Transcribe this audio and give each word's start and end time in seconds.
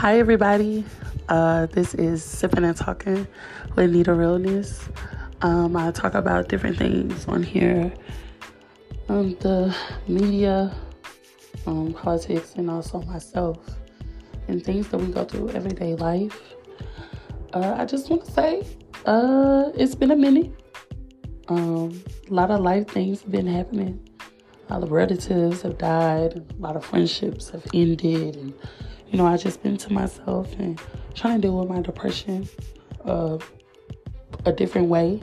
Hi, 0.00 0.18
everybody. 0.18 0.82
Uh, 1.28 1.66
this 1.66 1.92
is 1.92 2.24
Sipping 2.24 2.64
and 2.64 2.74
Talking 2.74 3.28
with 3.76 3.92
Nita 3.92 4.14
Realness. 4.14 4.88
Um, 5.42 5.76
I 5.76 5.90
talk 5.90 6.14
about 6.14 6.48
different 6.48 6.78
things 6.78 7.28
on 7.28 7.42
here 7.42 7.92
um, 9.10 9.36
the 9.40 9.76
media, 10.08 10.74
um, 11.66 11.92
politics, 11.92 12.54
and 12.56 12.70
also 12.70 13.02
myself, 13.02 13.58
and 14.48 14.64
things 14.64 14.88
that 14.88 14.96
we 14.96 15.08
go 15.08 15.26
through 15.26 15.50
everyday 15.50 15.94
life. 15.96 16.40
Uh, 17.52 17.74
I 17.76 17.84
just 17.84 18.08
want 18.08 18.24
to 18.24 18.32
say 18.32 18.66
uh, 19.04 19.70
it's 19.74 19.94
been 19.94 20.12
a 20.12 20.16
minute. 20.16 20.50
Um, 21.48 22.02
a 22.30 22.32
lot 22.32 22.50
of 22.50 22.60
life 22.60 22.88
things 22.88 23.20
have 23.20 23.30
been 23.30 23.46
happening. 23.46 24.00
A 24.70 24.72
lot 24.72 24.82
of 24.82 24.92
relatives 24.92 25.60
have 25.60 25.76
died, 25.76 26.38
a 26.38 26.62
lot 26.62 26.74
of 26.74 26.86
friendships 26.86 27.50
have 27.50 27.66
ended, 27.74 28.36
and 28.36 28.54
you 29.10 29.18
know, 29.18 29.26
I 29.26 29.36
just 29.36 29.62
been 29.62 29.76
to 29.78 29.92
myself 29.92 30.52
and 30.58 30.80
trying 31.14 31.36
to 31.36 31.42
deal 31.48 31.58
with 31.58 31.68
my 31.68 31.80
depression 31.80 32.48
uh, 33.04 33.38
a 34.44 34.52
different 34.52 34.88
way. 34.88 35.20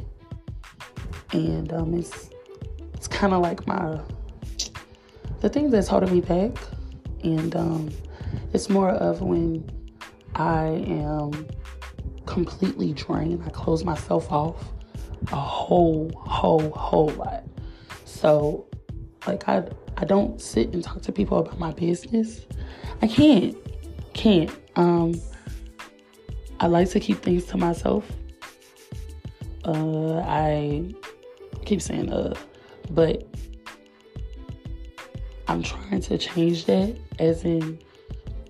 And 1.31 1.71
um, 1.73 1.93
it's 1.93 2.29
it's 2.93 3.07
kind 3.07 3.33
of 3.33 3.41
like 3.41 3.65
my 3.67 3.99
the 5.39 5.49
thing 5.49 5.69
that's 5.69 5.87
holding 5.87 6.11
me 6.11 6.21
back, 6.21 6.57
and 7.23 7.55
um, 7.55 7.89
it's 8.53 8.69
more 8.69 8.89
of 8.89 9.21
when 9.21 9.69
I 10.35 10.65
am 10.65 11.47
completely 12.25 12.93
drained. 12.93 13.43
I 13.45 13.49
close 13.49 13.83
myself 13.83 14.31
off 14.31 14.71
a 15.31 15.35
whole, 15.35 16.11
whole, 16.15 16.71
whole 16.71 17.09
lot. 17.09 17.43
So, 18.05 18.67
like 19.25 19.47
I, 19.47 19.67
I 19.97 20.05
don't 20.05 20.41
sit 20.41 20.73
and 20.73 20.83
talk 20.83 21.01
to 21.03 21.11
people 21.11 21.39
about 21.39 21.59
my 21.59 21.71
business. 21.71 22.45
I 23.01 23.07
can't 23.07 23.55
can't. 24.17 24.51
Um, 24.75 25.13
I 26.59 26.67
like 26.67 26.89
to 26.89 26.99
keep 26.99 27.21
things 27.21 27.45
to 27.45 27.57
myself. 27.57 28.03
Uh, 29.63 30.19
I 30.25 30.93
keep 31.65 31.81
saying 31.81 32.11
uh, 32.11 32.33
but 32.89 33.27
I'm 35.47 35.61
trying 35.61 36.01
to 36.01 36.17
change 36.17 36.65
that 36.65 36.95
as 37.19 37.43
in 37.43 37.79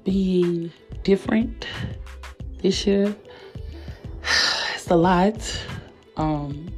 being 0.03 0.71
different 1.03 1.67
this 2.61 2.87
year. 2.87 3.15
It's 4.73 4.89
a 4.93 4.95
lot. 4.95 5.35
Um, 6.15 6.71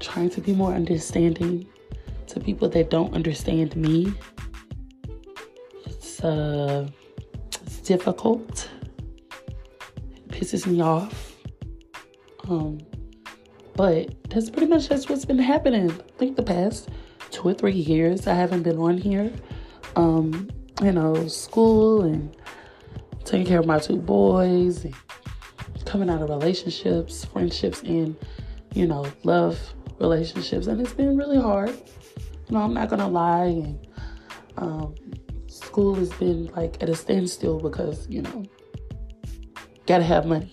trying 0.00 0.30
to 0.30 0.40
be 0.40 0.52
more 0.52 0.72
understanding 0.72 1.64
to 2.26 2.40
people 2.40 2.68
that 2.70 2.90
don't 2.90 3.14
understand 3.14 3.76
me. 3.76 4.12
It's 5.84 6.24
uh 6.24 6.88
difficult. 7.86 8.68
It 9.48 10.28
pisses 10.28 10.66
me 10.66 10.80
off. 10.80 11.36
Um, 12.48 12.78
but 13.74 14.14
that's 14.28 14.50
pretty 14.50 14.66
much 14.66 14.88
just 14.88 15.08
what's 15.08 15.24
been 15.24 15.38
happening. 15.38 15.90
I 15.90 16.18
think 16.18 16.36
the 16.36 16.42
past 16.42 16.88
two 17.30 17.42
or 17.48 17.54
three 17.54 17.72
years 17.72 18.26
I 18.26 18.34
haven't 18.34 18.62
been 18.62 18.78
on 18.78 18.98
here. 18.98 19.32
Um, 19.94 20.50
you 20.82 20.92
know, 20.92 21.28
school 21.28 22.02
and 22.02 22.36
taking 23.24 23.46
care 23.46 23.60
of 23.60 23.66
my 23.66 23.78
two 23.78 23.96
boys 23.96 24.84
and 24.84 24.94
coming 25.84 26.10
out 26.10 26.22
of 26.22 26.28
relationships, 26.28 27.24
friendships, 27.24 27.82
and 27.82 28.16
you 28.74 28.86
know, 28.86 29.06
love 29.24 29.58
relationships, 29.98 30.66
and 30.66 30.80
it's 30.80 30.92
been 30.92 31.16
really 31.16 31.40
hard. 31.40 31.70
You 31.70 32.56
know, 32.56 32.60
I'm 32.60 32.74
not 32.74 32.88
gonna 32.88 33.08
lie, 33.08 33.46
and 33.46 33.86
um, 34.58 34.94
school 35.66 35.94
has 35.96 36.10
been 36.14 36.46
like 36.56 36.82
at 36.82 36.88
a 36.88 36.94
standstill 36.94 37.58
because, 37.60 38.08
you 38.08 38.22
know, 38.22 38.44
gotta 39.86 40.04
have 40.04 40.24
money. 40.24 40.52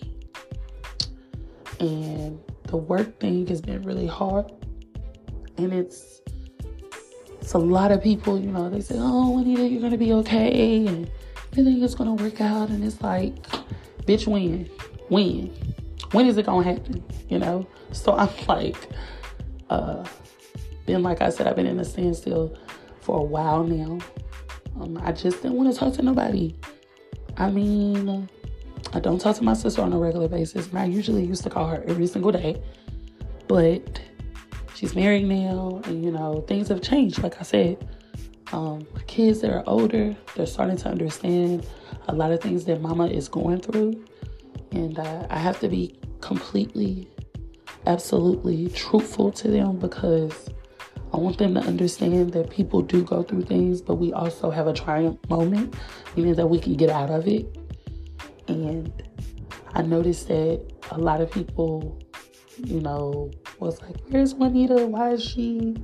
And 1.79 2.39
the 2.65 2.77
work 2.77 3.19
thing 3.19 3.47
has 3.47 3.61
been 3.61 3.83
really 3.83 4.07
hard. 4.07 4.51
And 5.57 5.71
it's 5.71 6.21
it's 7.39 7.53
a 7.53 7.57
lot 7.59 7.91
of 7.91 8.01
people, 8.01 8.39
you 8.39 8.51
know, 8.51 8.69
they 8.69 8.81
say, 8.81 8.95
Oh, 8.97 9.37
Anita, 9.37 9.67
you're 9.67 9.81
gonna 9.81 9.97
be 9.97 10.13
okay 10.13 10.87
and 10.87 11.09
everything 11.51 11.81
is 11.83 11.95
gonna 11.95 12.15
work 12.15 12.41
out 12.41 12.69
and 12.69 12.83
it's 12.83 13.01
like, 13.01 13.35
bitch 14.07 14.27
when? 14.27 14.69
When? 15.09 15.47
When 16.11 16.25
is 16.25 16.37
it 16.37 16.45
gonna 16.45 16.63
happen? 16.63 17.03
You 17.29 17.39
know? 17.39 17.67
So 17.91 18.13
I'm 18.13 18.29
like, 18.47 18.89
uh 19.69 20.05
then 20.85 21.03
like 21.03 21.21
I 21.21 21.29
said, 21.29 21.47
I've 21.47 21.55
been 21.55 21.67
in 21.67 21.79
a 21.79 21.85
standstill 21.85 22.57
for 23.01 23.19
a 23.19 23.23
while 23.23 23.63
now. 23.63 23.99
Um, 24.79 24.99
I 25.03 25.11
just 25.11 25.41
didn't 25.41 25.57
want 25.57 25.71
to 25.73 25.79
talk 25.79 25.93
to 25.93 26.01
nobody. 26.01 26.55
I 27.37 27.49
mean, 27.49 28.29
I 28.93 28.99
don't 28.99 29.19
talk 29.19 29.35
to 29.37 29.43
my 29.43 29.53
sister 29.53 29.81
on 29.81 29.93
a 29.93 29.97
regular 29.97 30.27
basis, 30.27 30.67
and 30.67 30.79
I 30.79 30.85
usually 30.85 31.25
used 31.25 31.43
to 31.43 31.49
call 31.49 31.67
her 31.67 31.83
every 31.87 32.07
single 32.07 32.31
day. 32.31 32.61
But 33.47 34.01
she's 34.75 34.95
married 34.95 35.25
now, 35.25 35.81
and 35.85 36.03
you 36.03 36.11
know, 36.11 36.43
things 36.47 36.67
have 36.69 36.81
changed. 36.81 37.21
Like 37.21 37.39
I 37.39 37.43
said, 37.43 37.87
um, 38.51 38.85
kids 39.07 39.41
that 39.41 39.51
are 39.51 39.63
older, 39.67 40.15
they're 40.35 40.45
starting 40.45 40.77
to 40.77 40.89
understand 40.89 41.65
a 42.07 42.15
lot 42.15 42.31
of 42.31 42.41
things 42.41 42.65
that 42.65 42.81
mama 42.81 43.07
is 43.07 43.27
going 43.27 43.59
through. 43.59 44.03
And 44.71 44.97
uh, 44.97 45.27
I 45.29 45.37
have 45.37 45.59
to 45.61 45.67
be 45.67 45.95
completely, 46.21 47.07
absolutely 47.85 48.69
truthful 48.69 49.31
to 49.31 49.47
them 49.47 49.77
because 49.77 50.49
I 51.13 51.17
want 51.17 51.37
them 51.37 51.53
to 51.53 51.59
understand 51.61 52.33
that 52.33 52.49
people 52.49 52.81
do 52.81 53.03
go 53.03 53.21
through 53.21 53.43
things, 53.43 53.81
but 53.81 53.95
we 53.95 54.11
also 54.13 54.49
have 54.49 54.65
a 54.65 54.73
triumph 54.73 55.19
moment, 55.29 55.75
meaning 56.15 56.33
that 56.33 56.47
we 56.47 56.59
can 56.59 56.73
get 56.73 56.89
out 56.89 57.11
of 57.11 57.27
it. 57.27 57.45
And 58.47 58.91
I 59.75 59.83
noticed 59.83 60.27
that 60.29 60.65
a 60.89 60.97
lot 60.97 61.21
of 61.21 61.29
people, 61.29 62.01
you 62.57 62.81
know, 62.81 63.29
was 63.59 63.79
like, 63.83 63.95
Where's 64.09 64.33
Juanita? 64.33 64.87
Why 64.87 65.11
is 65.11 65.23
she 65.23 65.75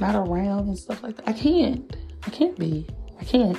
not 0.00 0.14
around 0.14 0.68
and 0.68 0.78
stuff 0.78 1.02
like 1.02 1.16
that? 1.16 1.28
I 1.28 1.34
can't. 1.34 1.94
I 2.26 2.30
can't 2.30 2.58
be. 2.58 2.86
I 3.20 3.24
can't. 3.24 3.58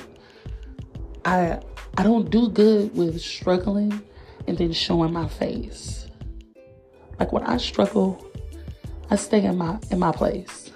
I 1.24 1.60
I 1.96 2.02
don't 2.02 2.30
do 2.30 2.50
good 2.50 2.96
with 2.96 3.20
struggling 3.20 4.02
and 4.48 4.58
then 4.58 4.72
showing 4.72 5.12
my 5.12 5.28
face. 5.28 6.08
Like 7.20 7.32
when 7.32 7.44
I 7.44 7.58
struggle, 7.58 8.26
I 9.08 9.14
stay 9.14 9.44
in 9.44 9.56
my 9.56 9.78
in 9.90 10.00
my 10.00 10.10
place 10.10 10.72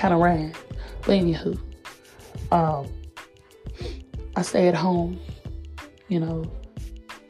kind 0.00 0.14
of 0.14 0.20
ran. 0.20 0.54
But 1.02 1.10
anywho, 1.10 1.60
um, 2.50 2.86
I 4.34 4.42
stay 4.42 4.66
at 4.66 4.74
home, 4.74 5.20
you 6.08 6.20
know, 6.20 6.50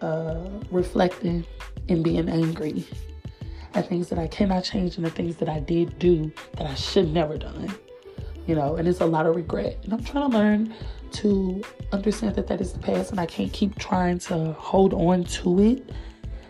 uh, 0.01 0.49
reflecting 0.71 1.45
and 1.89 2.05
being 2.05 2.29
angry 2.29 2.87
at 3.75 3.89
things 3.89 4.09
that 4.09 4.21
I 4.21 4.29
cannot 4.29 4.63
change 4.63 4.97
and 4.97 5.05
the 5.05 5.11
things 5.11 5.37
that 5.37 5.49
I 5.49 5.59
did 5.59 5.99
do 5.99 6.31
that 6.57 6.67
I 6.67 6.75
should 6.75 7.13
never 7.13 7.37
done. 7.37 7.75
You 8.47 8.55
know, 8.55 8.77
and 8.77 8.87
it's 8.87 9.01
a 9.01 9.07
lot 9.07 9.27
of 9.27 9.35
regret. 9.35 9.79
And 9.83 9.93
I'm 9.93 10.05
trying 10.05 10.31
to 10.31 10.39
learn 10.39 10.75
to 11.13 11.63
understand 11.93 12.37
that 12.37 12.47
that 12.47 12.61
is 12.61 12.73
the 12.73 12.79
past 12.79 13.11
and 13.11 13.19
I 13.19 13.27
can't 13.27 13.53
keep 13.53 13.79
trying 13.79 14.21
to 14.21 14.53
hold 14.53 14.95
on 14.95 15.25
to 15.25 15.61
it. 15.61 15.91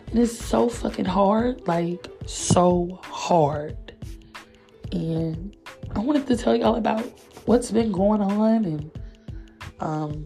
And 0.07 0.19
it's 0.19 0.37
so 0.37 0.69
fucking 0.69 1.05
hard, 1.05 1.67
like 1.67 2.07
so 2.27 2.99
hard. 3.03 3.75
And 4.91 5.55
I 5.95 5.99
wanted 5.99 6.27
to 6.27 6.37
tell 6.37 6.55
y'all 6.55 6.75
about 6.75 7.05
what's 7.45 7.71
been 7.71 7.91
going 7.91 8.21
on 8.21 8.65
and 8.65 8.91
um 9.79 10.25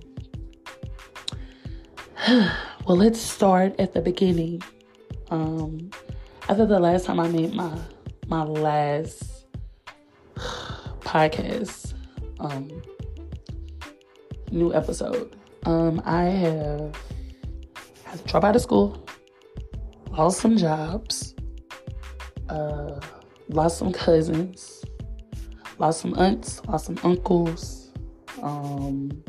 well 2.86 2.98
let's 2.98 3.20
start 3.20 3.80
at 3.80 3.94
the 3.94 4.02
beginning. 4.02 4.62
Um 5.30 5.90
after 6.50 6.66
the 6.66 6.80
last 6.80 7.06
time 7.06 7.20
I 7.20 7.28
made 7.28 7.54
my 7.54 7.78
my 8.28 8.44
last 8.44 9.46
podcast 11.02 11.94
um 12.40 12.70
new 14.52 14.74
episode. 14.74 15.36
Um 15.66 16.02
I 16.06 16.24
have 16.24 16.96
had 18.04 18.20
to 18.20 18.24
drop 18.26 18.44
out 18.44 18.56
of 18.56 18.62
school, 18.62 19.06
lost 20.12 20.40
some 20.40 20.58
jobs, 20.58 21.36
uh 22.50 23.00
lost 23.50 23.78
some 23.78 23.92
cousins, 23.92 24.84
lost 25.78 26.02
some 26.02 26.14
aunts, 26.18 26.64
lost 26.66 26.86
some 26.86 26.98
uncles. 27.04 27.92
Um, 28.42 29.24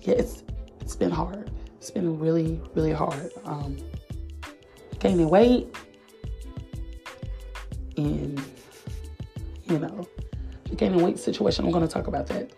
yeah, 0.00 0.14
it's 0.14 0.44
it's 0.80 0.96
been 0.96 1.10
hard. 1.10 1.50
It's 1.76 1.90
been 1.90 2.18
really, 2.18 2.60
really 2.74 2.92
hard. 2.92 3.32
Um, 3.44 3.76
gaining 4.98 5.28
weight 5.28 5.66
and 7.96 8.40
you 9.64 9.78
know 9.78 10.06
the 10.68 10.76
gaining 10.76 11.02
weight 11.02 11.18
situation. 11.18 11.64
I'm 11.64 11.72
going 11.72 11.86
to 11.86 11.92
talk 11.92 12.06
about 12.06 12.26
that, 12.28 12.52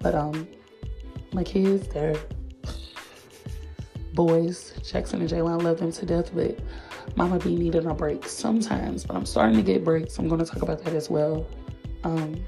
but 0.00 0.14
um, 0.14 0.46
my 1.32 1.42
kids, 1.42 1.88
they're 1.88 2.16
boys. 4.14 4.72
Jackson 4.82 5.20
and 5.20 5.28
Jalen, 5.28 5.50
I 5.50 5.64
love 5.64 5.78
them 5.78 5.92
to 5.92 6.06
death, 6.06 6.30
but 6.34 6.58
Mama 7.16 7.38
be 7.38 7.56
needing 7.56 7.86
a 7.86 7.94
break 7.94 8.26
sometimes. 8.26 9.04
But 9.04 9.16
I'm 9.16 9.26
starting 9.26 9.56
to 9.56 9.62
get 9.62 9.84
breaks. 9.84 10.18
I'm 10.18 10.28
going 10.28 10.44
to 10.44 10.46
talk 10.46 10.62
about 10.62 10.84
that 10.84 10.94
as 10.94 11.10
well. 11.10 11.46
Um, 12.02 12.44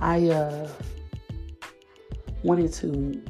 I 0.00 0.28
uh, 0.28 0.68
wanted 2.42 2.72
to. 2.74 3.22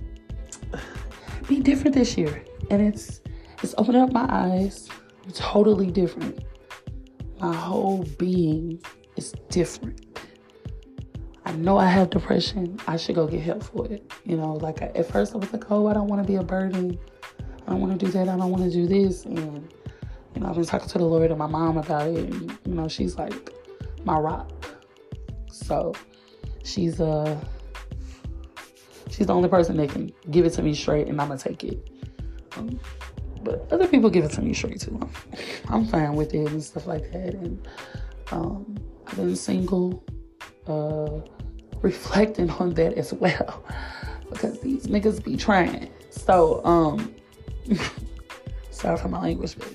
be 1.49 1.61
different 1.61 1.95
this 1.95 2.17
year. 2.17 2.45
And 2.71 2.83
it's 2.83 3.21
it's 3.63 3.75
opened 3.79 3.97
up 3.97 4.13
my 4.13 4.27
eyes. 4.29 4.89
totally 5.33 5.91
different. 5.91 6.45
My 7.41 7.55
whole 7.55 8.05
being 8.19 8.81
is 9.17 9.33
different. 9.51 10.01
I 11.45 11.53
know 11.53 11.79
I 11.79 11.87
have 11.87 12.11
depression. 12.11 12.79
I 12.89 12.97
should 12.97 13.15
go 13.15 13.27
get 13.27 13.41
help 13.41 13.63
for 13.63 13.87
it. 13.87 14.11
You 14.25 14.37
know, 14.37 14.55
like 14.55 14.83
I, 14.83 14.87
at 14.87 15.11
first 15.11 15.35
I 15.35 15.39
was 15.39 15.53
like, 15.53 15.71
oh, 15.71 15.87
I 15.87 15.95
don't 15.95 16.09
want 16.09 16.23
to 16.23 16.27
be 16.27 16.37
a 16.37 16.43
burden. 16.43 16.99
I 17.67 17.71
don't 17.71 17.81
want 17.81 17.99
to 17.99 18.05
do 18.05 18.11
that. 18.13 18.29
I 18.29 18.37
don't 18.37 18.51
want 18.51 18.65
to 18.65 18.71
do 18.71 18.87
this. 18.87 19.25
And, 19.25 19.73
you 20.37 20.43
know, 20.43 20.49
I've 20.50 20.55
been 20.55 20.67
talking 20.67 20.88
to 20.88 20.99
the 20.99 21.05
Lord 21.05 21.31
and 21.31 21.38
my 21.38 21.47
mom 21.47 21.79
about 21.79 22.09
it. 22.09 22.19
And, 22.19 22.59
you 22.67 22.75
know, 22.75 22.88
she's 22.88 23.17
like 23.17 23.50
my 24.05 24.19
rock. 24.19 24.53
So 25.50 25.94
she's 26.62 27.00
uh 27.00 27.43
she's 29.11 29.27
the 29.27 29.35
only 29.35 29.49
person 29.49 29.79
that 29.79 29.88
can 29.88 30.12
give 30.31 30.44
it 30.44 30.50
to 30.50 30.62
me 30.62 30.75
straight 30.75 31.09
and 31.09 31.19
I'm 31.19 31.29
gonna 31.29 31.41
take 31.41 31.65
it. 31.65 31.88
Um, 32.59 32.79
but 33.43 33.67
other 33.71 33.88
people 33.88 34.11
give 34.11 34.25
it 34.25 34.33
to 34.33 34.43
me 34.43 34.53
straight 34.53 34.79
too. 34.79 34.99
I'm, 35.00 35.11
I'm 35.75 35.87
fine 35.87 36.12
with 36.12 36.35
it 36.35 36.47
and 36.49 36.62
stuff 36.62 36.87
like 36.87 37.11
that. 37.12 37.32
And 37.35 37.67
um, 38.31 38.77
I've 39.06 39.17
been 39.17 39.37
single, 39.37 40.05
uh, 40.67 41.21
reflecting 41.81 42.50
on 42.50 42.75
that 42.75 42.93
as 42.94 43.15
well 43.15 43.65
because 44.31 44.61
these 44.61 44.87
niggas 44.87 45.25
be 45.25 45.35
trying. 45.35 45.89
So, 46.11 46.62
um, 46.67 47.15
sorry 48.71 48.99
for 48.99 49.09
my 49.09 49.23
language, 49.23 49.56
but 49.56 49.73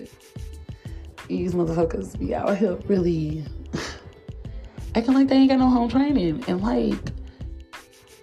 these 1.37 1.53
motherfuckers 1.53 2.19
be 2.19 2.35
out 2.35 2.57
here 2.57 2.77
really 2.87 3.45
acting 4.95 5.13
like 5.13 5.29
they 5.29 5.35
ain't 5.35 5.49
got 5.49 5.59
no 5.59 5.69
home 5.69 5.89
training 5.89 6.43
and 6.47 6.61
like 6.61 6.99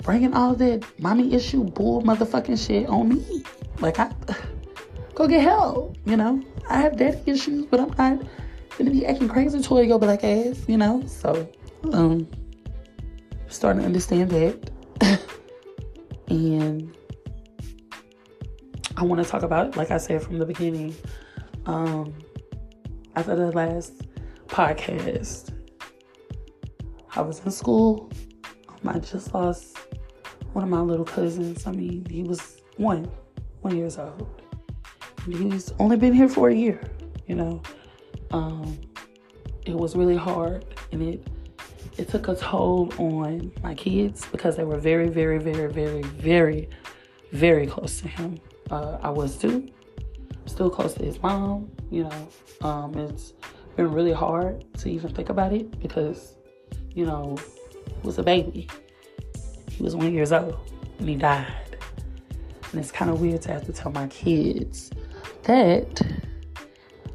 bringing 0.02 0.34
all 0.34 0.54
that 0.54 0.84
mommy 1.00 1.32
issue 1.32 1.64
bull 1.64 2.02
motherfucking 2.02 2.66
shit 2.66 2.86
on 2.86 3.08
me. 3.08 3.44
Like 3.80 3.98
I 3.98 4.12
go 5.14 5.26
get 5.26 5.40
help, 5.40 5.96
you 6.04 6.16
know. 6.16 6.42
I 6.68 6.82
have 6.82 6.98
daddy 6.98 7.18
issues, 7.24 7.64
but 7.64 7.80
I'm 7.80 7.88
not 7.96 8.28
gonna 8.76 8.90
be 8.90 9.06
acting 9.06 9.28
crazy 9.28 9.60
to 9.60 9.82
your 9.82 9.98
black 9.98 10.22
ass, 10.22 10.62
you 10.68 10.76
know. 10.76 11.02
So, 11.06 11.48
um, 11.92 12.28
starting 13.48 13.80
to 13.80 13.86
understand 13.86 14.30
that, 14.30 14.70
and 16.28 16.94
I 18.98 19.02
want 19.02 19.24
to 19.24 19.28
talk 19.28 19.44
about, 19.44 19.78
like 19.78 19.90
I 19.90 19.96
said 19.96 20.22
from 20.22 20.38
the 20.38 20.44
beginning, 20.44 20.94
um, 21.64 22.12
after 23.18 23.34
the 23.34 23.50
last 23.50 24.02
podcast, 24.46 25.52
I 27.16 27.20
was 27.20 27.40
in 27.40 27.50
school. 27.50 28.12
Um, 28.68 28.94
I 28.94 29.00
just 29.00 29.34
lost 29.34 29.76
one 30.52 30.62
of 30.62 30.70
my 30.70 30.80
little 30.80 31.04
cousins. 31.04 31.66
I 31.66 31.72
mean, 31.72 32.06
he 32.08 32.22
was 32.22 32.62
one, 32.76 33.10
one 33.62 33.76
years 33.76 33.98
old. 33.98 34.40
he's 35.26 35.72
only 35.80 35.96
been 35.96 36.12
here 36.12 36.28
for 36.28 36.48
a 36.48 36.54
year, 36.54 36.80
you 37.26 37.34
know. 37.34 37.60
Um, 38.30 38.78
it 39.66 39.74
was 39.74 39.96
really 39.96 40.16
hard 40.16 40.64
and 40.92 41.02
it 41.02 41.26
it 41.96 42.08
took 42.08 42.28
a 42.28 42.36
toll 42.36 42.92
on 42.98 43.50
my 43.64 43.74
kids 43.74 44.26
because 44.30 44.56
they 44.56 44.62
were 44.62 44.78
very, 44.78 45.08
very, 45.08 45.38
very, 45.38 45.66
very, 45.72 46.02
very, 46.02 46.68
very 47.32 47.66
close 47.66 48.00
to 48.00 48.06
him. 48.06 48.38
Uh, 48.70 48.98
I 49.02 49.10
was 49.10 49.36
too. 49.36 49.68
Still 50.46 50.70
close 50.70 50.94
to 50.94 51.04
his 51.04 51.20
mom, 51.20 51.68
you 51.90 52.04
know. 52.04 52.28
Um, 52.60 52.96
it's 52.96 53.32
been 53.76 53.92
really 53.92 54.12
hard 54.12 54.64
to 54.78 54.90
even 54.90 55.14
think 55.14 55.28
about 55.28 55.52
it 55.52 55.78
because, 55.80 56.34
you 56.94 57.06
know, 57.06 57.38
he 57.86 58.06
was 58.06 58.18
a 58.18 58.22
baby. 58.22 58.68
He 59.70 59.82
was 59.82 59.94
one 59.94 60.12
years 60.12 60.32
old 60.32 60.58
when 60.98 61.08
he 61.08 61.14
died. 61.14 61.76
And 62.70 62.80
it's 62.80 62.90
kind 62.90 63.10
of 63.10 63.20
weird 63.20 63.42
to 63.42 63.52
have 63.52 63.64
to 63.66 63.72
tell 63.72 63.92
my 63.92 64.08
kids 64.08 64.90
that 65.44 66.02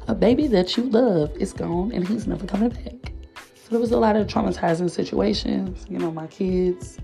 a 0.08 0.14
baby 0.14 0.46
that 0.48 0.76
you 0.76 0.84
love 0.84 1.36
is 1.36 1.52
gone 1.52 1.92
and 1.92 2.06
he's 2.06 2.26
never 2.26 2.46
coming 2.46 2.70
back. 2.70 3.12
So 3.36 3.70
there 3.70 3.80
was 3.80 3.92
a 3.92 3.98
lot 3.98 4.16
of 4.16 4.26
traumatizing 4.26 4.90
situations. 4.90 5.86
You 5.88 5.98
know, 5.98 6.10
my 6.10 6.26
kids 6.26 6.98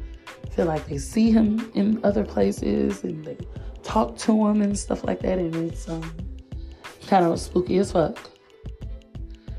feel 0.50 0.66
like 0.66 0.87
they 0.87 0.99
see 0.99 1.31
him 1.31 1.70
in 1.75 2.00
other 2.05 2.25
places 2.25 3.05
and 3.05 3.25
they 3.25 3.38
talk 3.82 4.16
to 4.19 4.46
him 4.46 4.62
and 4.62 4.78
stuff 4.78 5.05
like 5.05 5.20
that. 5.20 5.38
And 5.38 5.55
it's 5.55 5.88
um, 5.88 6.12
kind 7.10 7.24
of 7.24 7.40
spooky 7.40 7.76
as 7.78 7.90
fuck. 7.90 8.16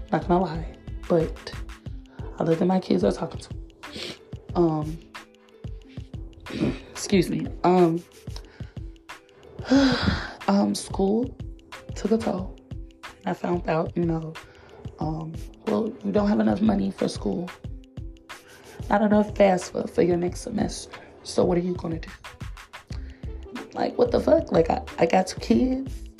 Not 0.09 0.25
gonna 0.25 0.41
lie. 0.41 0.65
But 1.09 1.53
love 2.43 2.59
that 2.59 2.65
my 2.65 2.79
kids 2.79 3.03
are 3.03 3.11
talking 3.11 3.41
to 3.41 3.49
him. 3.49 4.15
Um, 4.55 4.97
excuse 6.91 7.29
me. 7.29 7.47
Um, 7.65 8.01
um, 10.47 10.73
school 10.73 11.35
took 11.93 12.11
a 12.11 12.17
toll. 12.17 12.57
I 13.25 13.33
found 13.33 13.67
out, 13.69 13.95
you 13.97 14.05
know, 14.05 14.33
um, 14.99 15.33
well, 15.67 15.93
you 16.05 16.11
don't 16.13 16.29
have 16.29 16.39
enough 16.39 16.61
money 16.61 16.89
for 16.89 17.07
school, 17.07 17.49
not 18.89 19.01
enough 19.01 19.33
FAFSA 19.33 19.89
for 19.89 20.01
your 20.01 20.17
next 20.17 20.41
semester. 20.41 20.91
So 21.23 21.43
what 21.43 21.57
are 21.57 21.61
you 21.61 21.75
gonna 21.75 21.99
do? 21.99 22.09
Like, 23.73 23.97
what 23.97 24.11
the 24.11 24.21
fuck? 24.21 24.51
Like, 24.53 24.69
I, 24.69 24.81
I 24.99 25.05
got 25.05 25.27
two 25.27 25.39
kids. 25.41 26.10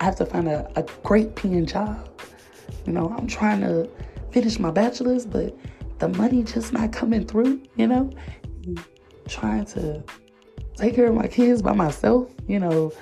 I 0.00 0.04
have 0.04 0.16
to 0.16 0.26
find 0.26 0.48
a, 0.48 0.70
a 0.76 0.84
great 1.02 1.34
paying 1.34 1.66
job. 1.66 2.08
You 2.86 2.92
know, 2.92 3.14
I'm 3.16 3.26
trying 3.26 3.60
to 3.60 3.88
finish 4.30 4.58
my 4.58 4.70
bachelor's, 4.70 5.26
but 5.26 5.56
the 5.98 6.08
money 6.08 6.42
just 6.42 6.72
not 6.72 6.92
coming 6.92 7.26
through, 7.26 7.62
you 7.76 7.86
know? 7.86 8.10
trying 9.28 9.64
to 9.66 10.02
take 10.76 10.94
care 10.94 11.06
of 11.06 11.14
my 11.14 11.26
kids 11.26 11.62
by 11.62 11.72
myself, 11.72 12.30
you 12.46 12.58
know, 12.58 12.92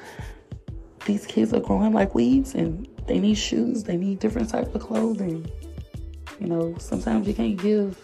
these 1.05 1.27
kids 1.27 1.53
are 1.53 1.61
growing 1.61 1.93
like 1.93 2.15
weeds 2.15 2.55
and 2.55 2.89
they 3.07 3.19
need 3.19 3.37
shoes, 3.37 3.85
they 3.85 3.97
need 3.97 4.19
different 4.19 4.49
types 4.49 4.75
of 4.75 4.81
clothing. 4.81 5.49
You 6.41 6.49
know, 6.49 6.75
sometimes 6.79 7.29
you 7.29 7.35
can't 7.35 7.57
give 7.57 7.99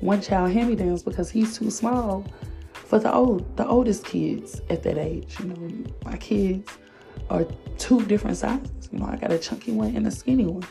one 0.00 0.20
child 0.20 0.52
hand-me-downs 0.52 1.02
because 1.02 1.30
he's 1.30 1.56
too 1.58 1.70
small 1.70 2.24
for 2.72 2.98
the 2.98 3.12
old 3.12 3.56
the 3.56 3.66
oldest 3.66 4.04
kids 4.04 4.60
at 4.70 4.82
that 4.82 4.98
age. 4.98 5.36
You 5.40 5.46
know, 5.46 5.84
my 6.04 6.16
kids 6.18 6.78
are 7.30 7.46
two 7.78 8.04
different 8.06 8.36
sizes. 8.36 8.88
You 8.90 8.98
know, 8.98 9.06
I 9.06 9.16
got 9.16 9.32
a 9.32 9.38
chunky 9.38 9.72
one 9.72 9.94
and 9.94 10.06
a 10.06 10.10
skinny 10.10 10.46
one. 10.46 10.66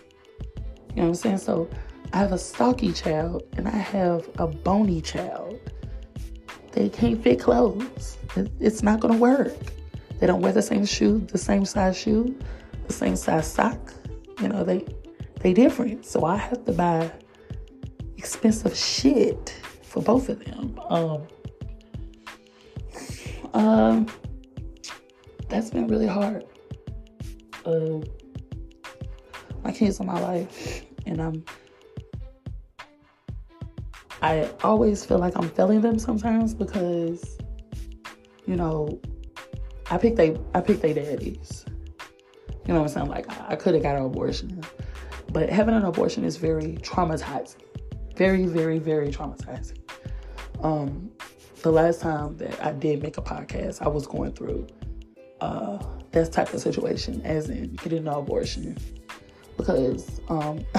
You 0.89 1.03
know 1.03 1.03
what 1.03 1.07
I'm 1.09 1.15
saying? 1.15 1.37
So 1.37 1.69
I 2.13 2.17
have 2.17 2.31
a 2.31 2.37
stocky 2.37 2.91
child 2.91 3.43
and 3.57 3.67
I 3.67 3.77
have 3.77 4.27
a 4.39 4.47
bony 4.47 5.01
child. 5.01 5.59
They 6.71 6.89
can't 6.89 7.21
fit 7.21 7.39
clothes. 7.39 8.17
It's 8.59 8.83
not 8.83 8.99
gonna 8.99 9.17
work. 9.17 9.55
They 10.19 10.27
don't 10.27 10.41
wear 10.41 10.51
the 10.51 10.61
same 10.61 10.85
shoe, 10.85 11.19
the 11.31 11.37
same 11.37 11.65
size 11.65 11.97
shoe, 11.97 12.35
the 12.87 12.93
same 12.93 13.15
size 13.15 13.51
sock. 13.51 13.93
You 14.41 14.49
know, 14.49 14.63
they 14.63 14.85
they 15.41 15.53
different. 15.53 16.05
So 16.05 16.25
I 16.25 16.37
have 16.37 16.65
to 16.65 16.71
buy 16.71 17.11
expensive 18.17 18.75
shit 18.75 19.49
for 19.83 20.01
both 20.01 20.29
of 20.29 20.43
them. 20.43 20.79
Um, 20.89 21.27
um 23.53 24.07
that's 25.49 25.69
been 25.69 25.87
really 25.87 26.07
hard. 26.07 26.45
Uh, 27.65 27.99
my 29.63 29.71
kids 29.71 29.99
are 29.99 30.05
my 30.05 30.19
life, 30.19 30.85
and 31.05 31.21
I'm. 31.21 31.45
I 34.21 34.49
always 34.63 35.05
feel 35.05 35.19
like 35.19 35.35
I'm 35.35 35.49
failing 35.49 35.81
them 35.81 35.99
sometimes 35.99 36.55
because, 36.55 37.37
you 38.47 38.55
know, 38.55 38.99
I 39.91 39.97
picked 39.97 40.17
they 40.17 40.37
I 40.53 40.61
picked 40.61 40.81
they 40.81 40.93
daddies. 40.93 41.65
You 42.65 42.73
know 42.73 42.81
what 42.81 42.89
I'm 42.89 42.93
saying? 42.93 43.07
Like 43.07 43.29
I 43.49 43.55
could 43.55 43.73
have 43.73 43.83
got 43.83 43.95
an 43.95 44.05
abortion. 44.05 44.63
But 45.31 45.49
having 45.49 45.75
an 45.75 45.85
abortion 45.85 46.23
is 46.23 46.37
very 46.37 46.77
traumatizing. 46.81 47.61
Very, 48.15 48.45
very, 48.45 48.79
very 48.79 49.09
traumatizing. 49.09 49.77
Um, 50.63 51.11
the 51.61 51.71
last 51.71 52.01
time 52.01 52.37
that 52.37 52.63
I 52.63 52.71
did 52.71 53.03
make 53.03 53.17
a 53.17 53.21
podcast, 53.21 53.81
I 53.81 53.87
was 53.87 54.07
going 54.07 54.31
through 54.33 54.67
uh, 55.41 55.77
that 56.11 56.31
type 56.31 56.53
of 56.53 56.61
situation, 56.61 57.21
as 57.23 57.49
in 57.49 57.75
getting 57.75 58.07
an 58.07 58.13
abortion. 58.13 58.77
Because 59.57 60.21
um, 60.29 60.63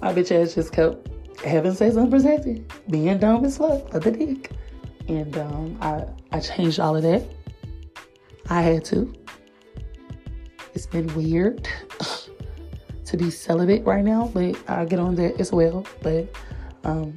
my 0.00 0.12
bitch 0.12 0.30
ass 0.30 0.54
just 0.54 0.72
kept 0.72 1.08
having 1.44 1.74
sex 1.74 1.96
unprotected, 1.96 2.70
being 2.90 3.18
dumb 3.18 3.44
as 3.44 3.58
fuck 3.58 3.90
for 3.90 3.98
the 3.98 4.10
dick. 4.10 4.52
And 5.08 5.36
um, 5.36 5.78
I, 5.80 6.04
I 6.30 6.40
changed 6.40 6.78
all 6.78 6.96
of 6.96 7.02
that. 7.02 7.24
I 8.48 8.62
had 8.62 8.84
to. 8.86 9.12
It's 10.74 10.86
been 10.86 11.12
weird 11.14 11.68
to 13.04 13.16
be 13.16 13.30
celibate 13.30 13.84
right 13.84 14.04
now, 14.04 14.30
but 14.32 14.56
I'll 14.68 14.86
get 14.86 14.98
on 14.98 15.14
that 15.16 15.40
as 15.40 15.52
well. 15.52 15.86
But 16.02 16.34
um, 16.84 17.14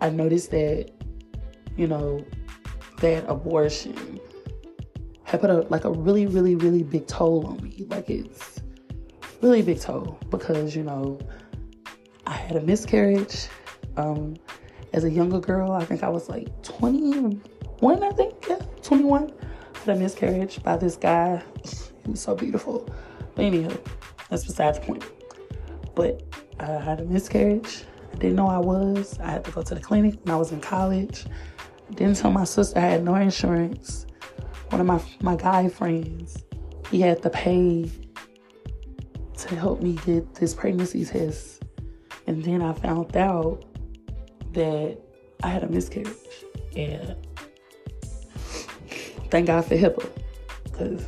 I 0.00 0.10
noticed 0.10 0.50
that, 0.50 0.90
you 1.76 1.86
know, 1.86 2.24
that 2.98 3.24
abortion 3.28 4.20
had 5.24 5.40
put 5.40 5.50
a 5.50 5.60
like 5.70 5.84
a 5.84 5.90
really, 5.90 6.26
really, 6.26 6.54
really 6.54 6.82
big 6.82 7.06
toll 7.06 7.46
on 7.46 7.62
me. 7.62 7.86
Like 7.88 8.08
it's 8.08 8.60
really 9.42 9.62
big 9.62 9.80
toll 9.80 10.18
because, 10.30 10.74
you 10.74 10.82
know, 10.82 11.18
I 12.26 12.32
had 12.32 12.56
a 12.56 12.60
miscarriage. 12.60 13.48
Um, 13.96 14.36
as 14.92 15.04
a 15.04 15.10
younger 15.10 15.40
girl, 15.40 15.72
I 15.72 15.84
think 15.84 16.02
I 16.02 16.08
was 16.08 16.28
like 16.28 16.48
21, 16.62 18.02
I 18.02 18.10
think, 18.12 18.34
yeah, 18.48 18.60
21. 18.82 19.32
Had 19.74 19.96
a 19.96 19.98
miscarriage 19.98 20.62
by 20.62 20.76
this 20.76 20.96
guy. 20.96 21.42
He 22.04 22.10
was 22.10 22.20
so 22.20 22.34
beautiful. 22.34 22.88
But 23.34 23.44
anywho, 23.44 23.78
that's 24.28 24.44
besides 24.44 24.78
the 24.78 24.86
point. 24.86 25.04
But 25.94 26.22
I 26.58 26.66
had 26.66 27.00
a 27.00 27.04
miscarriage. 27.04 27.84
I 28.12 28.16
didn't 28.16 28.36
know 28.36 28.48
I 28.48 28.58
was. 28.58 29.18
I 29.20 29.30
had 29.30 29.44
to 29.44 29.50
go 29.50 29.62
to 29.62 29.74
the 29.74 29.80
clinic 29.80 30.18
when 30.22 30.34
I 30.34 30.38
was 30.38 30.52
in 30.52 30.60
college. 30.60 31.26
Didn't 31.94 32.16
tell 32.16 32.30
my 32.30 32.44
sister 32.44 32.78
I 32.78 32.82
had 32.82 33.04
no 33.04 33.14
insurance. 33.14 34.06
One 34.70 34.80
of 34.80 34.86
my 34.86 35.00
my 35.20 35.36
guy 35.36 35.68
friends, 35.68 36.44
he 36.90 37.00
had 37.00 37.22
to 37.22 37.30
pay 37.30 37.90
to 39.38 39.56
help 39.56 39.80
me 39.80 39.98
get 40.04 40.34
this 40.34 40.54
pregnancy 40.54 41.04
test. 41.04 41.62
And 42.26 42.42
then 42.44 42.62
I 42.62 42.72
found 42.72 43.16
out 43.16 43.64
that 44.52 44.98
I 45.42 45.48
had 45.48 45.62
a 45.62 45.68
miscarriage. 45.68 46.16
And 46.74 47.16
thank 49.30 49.46
God 49.46 49.64
for 49.64 49.76
HIPAA. 49.76 50.08
Because 50.64 51.06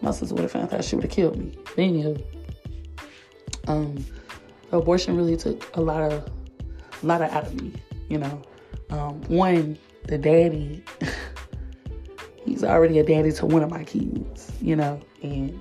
my 0.00 0.10
sister 0.10 0.34
would 0.34 0.42
have 0.42 0.52
found 0.52 0.72
out 0.72 0.84
she 0.84 0.96
would 0.96 1.04
have 1.04 1.12
killed 1.12 1.36
me. 1.36 1.56
But 1.76 3.70
um, 3.70 4.04
abortion 4.72 5.16
really 5.16 5.36
took 5.36 5.76
a 5.76 5.80
lot 5.80 6.10
of 6.10 6.28
a 7.02 7.06
lot 7.06 7.22
of 7.22 7.30
out 7.30 7.44
of 7.44 7.60
me, 7.60 7.72
you 8.08 8.18
know. 8.18 8.42
Um, 8.90 9.20
one, 9.22 9.78
the 10.06 10.18
daddy, 10.18 10.84
he's 12.44 12.64
already 12.64 12.98
a 12.98 13.04
daddy 13.04 13.32
to 13.32 13.46
one 13.46 13.62
of 13.62 13.70
my 13.70 13.84
kids, 13.84 14.52
you 14.60 14.76
know, 14.76 15.00
and 15.22 15.60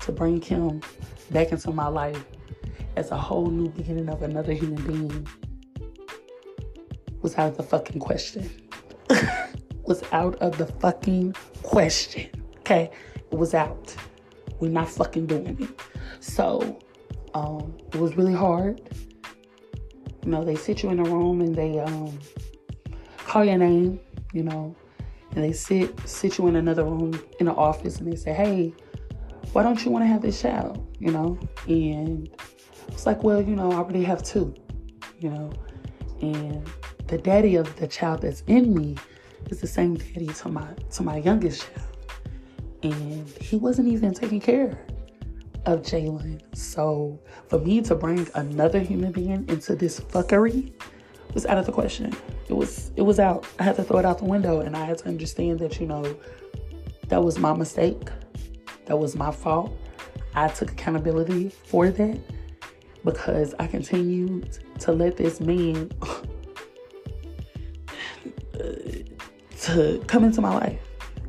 to 0.00 0.12
bring 0.12 0.40
him 0.40 0.82
back 1.30 1.52
into 1.52 1.70
my 1.70 1.88
life 1.88 2.22
as 2.96 3.10
a 3.10 3.16
whole 3.16 3.46
new 3.46 3.68
beginning 3.70 4.08
of 4.08 4.22
another 4.22 4.52
human 4.52 4.82
being 4.82 5.26
was 7.22 7.36
out 7.36 7.52
of 7.52 7.56
the 7.56 7.62
fucking 7.62 8.00
question. 8.00 8.50
was 9.84 10.02
out 10.12 10.36
of 10.36 10.58
the 10.58 10.66
fucking 10.66 11.34
question. 11.62 12.28
Okay? 12.58 12.90
It 13.30 13.38
was 13.38 13.54
out. 13.54 13.94
We're 14.60 14.70
not 14.70 14.88
fucking 14.88 15.26
doing 15.26 15.56
it. 15.60 15.80
So, 16.20 16.78
um, 17.34 17.74
it 17.92 17.96
was 17.96 18.16
really 18.16 18.34
hard. 18.34 18.80
You 20.28 20.32
know, 20.32 20.44
they 20.44 20.56
sit 20.56 20.82
you 20.82 20.90
in 20.90 20.98
a 20.98 21.04
room 21.04 21.40
and 21.40 21.56
they 21.56 21.78
um, 21.78 22.18
call 23.16 23.46
your 23.46 23.56
name, 23.56 23.98
you 24.34 24.42
know, 24.42 24.76
and 25.34 25.42
they 25.42 25.52
sit 25.52 26.06
sit 26.06 26.36
you 26.36 26.48
in 26.48 26.56
another 26.56 26.84
room 26.84 27.18
in 27.40 27.46
the 27.46 27.54
office 27.54 27.96
and 27.96 28.12
they 28.12 28.14
say, 28.14 28.34
Hey, 28.34 28.74
why 29.54 29.62
don't 29.62 29.82
you 29.82 29.90
want 29.90 30.02
to 30.02 30.06
have 30.06 30.20
this 30.20 30.42
child? 30.42 30.86
You 30.98 31.12
know? 31.12 31.38
And 31.66 32.28
it's 32.88 33.06
like, 33.06 33.22
well, 33.22 33.40
you 33.40 33.56
know, 33.56 33.72
I 33.72 33.76
already 33.76 34.04
have 34.04 34.22
two, 34.22 34.54
you 35.18 35.30
know. 35.30 35.50
And 36.20 36.62
the 37.06 37.16
daddy 37.16 37.56
of 37.56 37.74
the 37.76 37.88
child 37.88 38.20
that's 38.20 38.42
in 38.48 38.74
me 38.74 38.96
is 39.48 39.62
the 39.62 39.66
same 39.66 39.94
daddy 39.94 40.26
to 40.26 40.50
my 40.50 40.74
to 40.90 41.02
my 41.02 41.16
youngest 41.16 41.62
child. 41.62 41.88
And 42.82 43.26
he 43.40 43.56
wasn't 43.56 43.88
even 43.88 44.12
taking 44.12 44.40
care 44.40 44.78
of 45.68 45.82
Jalen. 45.82 46.40
So 46.56 47.20
for 47.48 47.58
me 47.58 47.82
to 47.82 47.94
bring 47.94 48.26
another 48.34 48.80
human 48.80 49.12
being 49.12 49.44
into 49.48 49.76
this 49.76 50.00
fuckery 50.00 50.72
was 51.34 51.44
out 51.46 51.58
of 51.58 51.66
the 51.66 51.72
question. 51.72 52.16
It 52.48 52.54
was 52.54 52.90
it 52.96 53.02
was 53.02 53.20
out. 53.20 53.46
I 53.58 53.64
had 53.64 53.76
to 53.76 53.84
throw 53.84 53.98
it 53.98 54.06
out 54.06 54.18
the 54.18 54.24
window 54.24 54.60
and 54.60 54.74
I 54.76 54.84
had 54.84 54.98
to 54.98 55.08
understand 55.08 55.58
that, 55.60 55.78
you 55.78 55.86
know, 55.86 56.16
that 57.08 57.22
was 57.22 57.38
my 57.38 57.52
mistake. 57.52 58.08
That 58.86 58.98
was 58.98 59.14
my 59.14 59.30
fault. 59.30 59.76
I 60.34 60.48
took 60.48 60.72
accountability 60.72 61.50
for 61.50 61.90
that 61.90 62.18
because 63.04 63.54
I 63.58 63.66
continued 63.66 64.58
to 64.80 64.92
let 64.92 65.18
this 65.18 65.40
man 65.40 65.90
to 69.60 70.02
come 70.06 70.24
into 70.24 70.40
my 70.40 70.54
life 70.54 70.80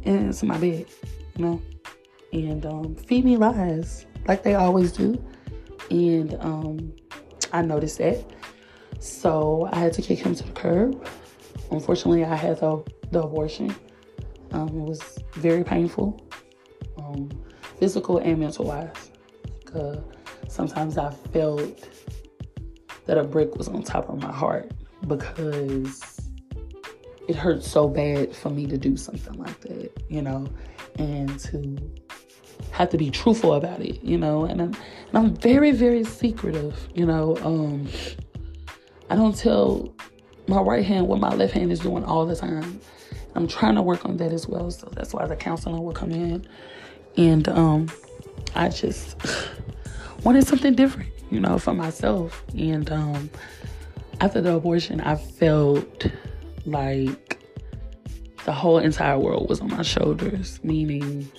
and 0.05 0.27
into 0.27 0.45
my 0.45 0.57
bed, 0.57 0.85
you 1.35 1.45
know, 1.45 1.61
and 2.31 2.65
um, 2.65 2.95
feed 2.95 3.25
me 3.25 3.35
lies 3.35 4.05
like 4.27 4.43
they 4.43 4.55
always 4.55 4.91
do. 4.91 5.23
And 5.89 6.35
um, 6.39 6.93
I 7.51 7.61
noticed 7.61 7.97
that. 7.97 8.23
So 8.99 9.67
I 9.71 9.79
had 9.79 9.93
to 9.93 10.01
kick 10.01 10.19
him 10.19 10.35
to 10.35 10.43
the 10.43 10.51
curb. 10.51 11.07
Unfortunately, 11.71 12.23
I 12.25 12.35
had 12.35 12.59
the, 12.59 12.83
the 13.11 13.21
abortion. 13.23 13.73
Um, 14.51 14.67
it 14.69 14.73
was 14.73 15.19
very 15.33 15.63
painful, 15.63 16.25
um, 16.97 17.29
physical 17.79 18.17
and 18.17 18.39
mental 18.39 18.65
wise. 18.65 19.11
Like, 19.73 19.75
uh, 19.75 19.95
sometimes 20.47 20.97
I 20.97 21.11
felt 21.11 21.87
that 23.05 23.17
a 23.17 23.23
brick 23.23 23.55
was 23.55 23.67
on 23.67 23.83
top 23.83 24.09
of 24.09 24.21
my 24.21 24.31
heart 24.31 24.71
because 25.07 26.19
it 27.27 27.35
hurt 27.35 27.63
so 27.63 27.87
bad 27.87 28.35
for 28.35 28.49
me 28.49 28.65
to 28.65 28.77
do 28.77 28.97
something 28.97 29.33
like 29.33 29.59
that, 29.61 29.91
you 30.09 30.21
know, 30.21 30.47
and 30.97 31.39
to 31.39 31.77
have 32.71 32.89
to 32.89 32.97
be 32.97 33.09
truthful 33.09 33.53
about 33.53 33.81
it, 33.81 34.03
you 34.03 34.17
know, 34.17 34.45
and 34.45 34.61
I'm, 34.61 34.75
and 35.09 35.17
I'm 35.17 35.35
very, 35.35 35.71
very 35.71 36.03
secretive, 36.03 36.87
you 36.93 37.05
know. 37.05 37.37
Um, 37.37 37.87
I 39.09 39.15
don't 39.15 39.35
tell 39.35 39.93
my 40.47 40.61
right 40.61 40.85
hand 40.85 41.07
what 41.07 41.19
my 41.19 41.33
left 41.33 41.53
hand 41.53 41.71
is 41.71 41.79
doing 41.79 42.03
all 42.03 42.25
the 42.25 42.35
time. 42.35 42.79
I'm 43.35 43.47
trying 43.47 43.75
to 43.75 43.81
work 43.81 44.05
on 44.05 44.17
that 44.17 44.31
as 44.31 44.47
well, 44.47 44.71
so 44.71 44.87
that's 44.93 45.13
why 45.13 45.25
the 45.25 45.35
counseling 45.35 45.83
will 45.83 45.93
come 45.93 46.11
in, 46.11 46.47
and 47.17 47.47
um, 47.49 47.89
I 48.55 48.69
just 48.69 49.15
wanted 50.23 50.47
something 50.47 50.75
different, 50.75 51.11
you 51.29 51.39
know, 51.39 51.57
for 51.59 51.73
myself, 51.73 52.43
and 52.57 52.91
um, 52.91 53.29
after 54.21 54.41
the 54.41 54.55
abortion, 54.55 55.01
I 55.01 55.15
felt 55.15 56.07
like 56.65 57.39
the 58.45 58.53
whole 58.53 58.79
entire 58.79 59.17
world 59.17 59.49
was 59.49 59.61
on 59.61 59.69
my 59.69 59.81
shoulders, 59.81 60.59
meaning 60.63 61.31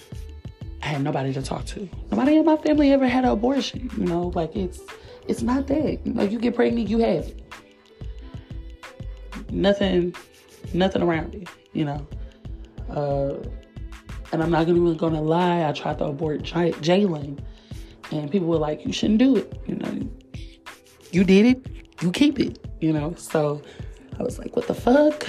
I 0.83 0.87
had 0.87 1.03
nobody 1.03 1.33
to 1.33 1.43
talk 1.43 1.65
to. 1.67 1.89
Nobody 2.11 2.37
in 2.37 2.45
my 2.45 2.57
family 2.57 2.93
ever 2.93 3.07
had 3.07 3.25
an 3.25 3.31
abortion, 3.31 3.91
you 3.97 4.05
know, 4.05 4.33
like 4.35 4.57
it's 4.57 4.81
it's 5.29 5.43
not 5.43 5.67
that. 5.69 6.05
You 6.05 6.13
know, 6.13 6.23
you 6.23 6.39
get 6.39 6.55
pregnant, 6.55 6.89
you 6.89 6.99
have 6.99 7.27
it. 7.27 7.43
Nothing 9.51 10.15
nothing 10.73 11.03
around 11.03 11.35
it, 11.35 11.49
you 11.73 11.85
know. 11.85 12.07
Uh, 12.89 13.35
and 14.33 14.43
I'm 14.43 14.51
not 14.51 14.69
even 14.69 14.97
gonna 14.97 15.23
lie, 15.23 15.69
I 15.69 15.73
tried 15.73 15.99
to 15.99 16.05
abort 16.07 16.43
Jalen, 16.43 17.39
and 18.11 18.31
people 18.31 18.49
were 18.49 18.59
like, 18.59 18.87
"You 18.87 18.93
shouldn't 18.93 19.19
do 19.19 19.37
it." 19.37 19.53
You 19.67 19.77
know, 19.77 20.09
you 21.13 21.25
did 21.25 21.47
it, 21.47 21.67
you 22.01 22.11
keep 22.11 22.39
it. 22.39 22.59
You 22.81 22.93
know, 22.93 23.15
so 23.17 23.61
I 24.19 24.23
was 24.23 24.39
like, 24.39 24.57
what 24.57 24.67
the 24.67 24.75
fuck? 24.75 25.27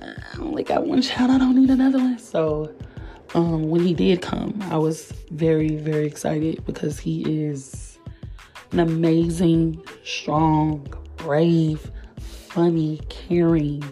I 0.00 0.38
only 0.40 0.64
got 0.64 0.86
one 0.86 1.02
child, 1.02 1.30
I 1.30 1.38
don't 1.38 1.54
need 1.54 1.70
another 1.70 1.98
one. 1.98 2.18
So 2.18 2.74
um, 3.34 3.70
when 3.70 3.82
he 3.82 3.94
did 3.94 4.20
come, 4.20 4.58
I 4.70 4.76
was 4.76 5.12
very, 5.30 5.76
very 5.76 6.06
excited 6.06 6.64
because 6.66 6.98
he 6.98 7.22
is 7.44 7.98
an 8.72 8.80
amazing, 8.80 9.82
strong, 10.04 10.86
brave, 11.16 11.90
funny, 12.18 13.00
caring, 13.08 13.82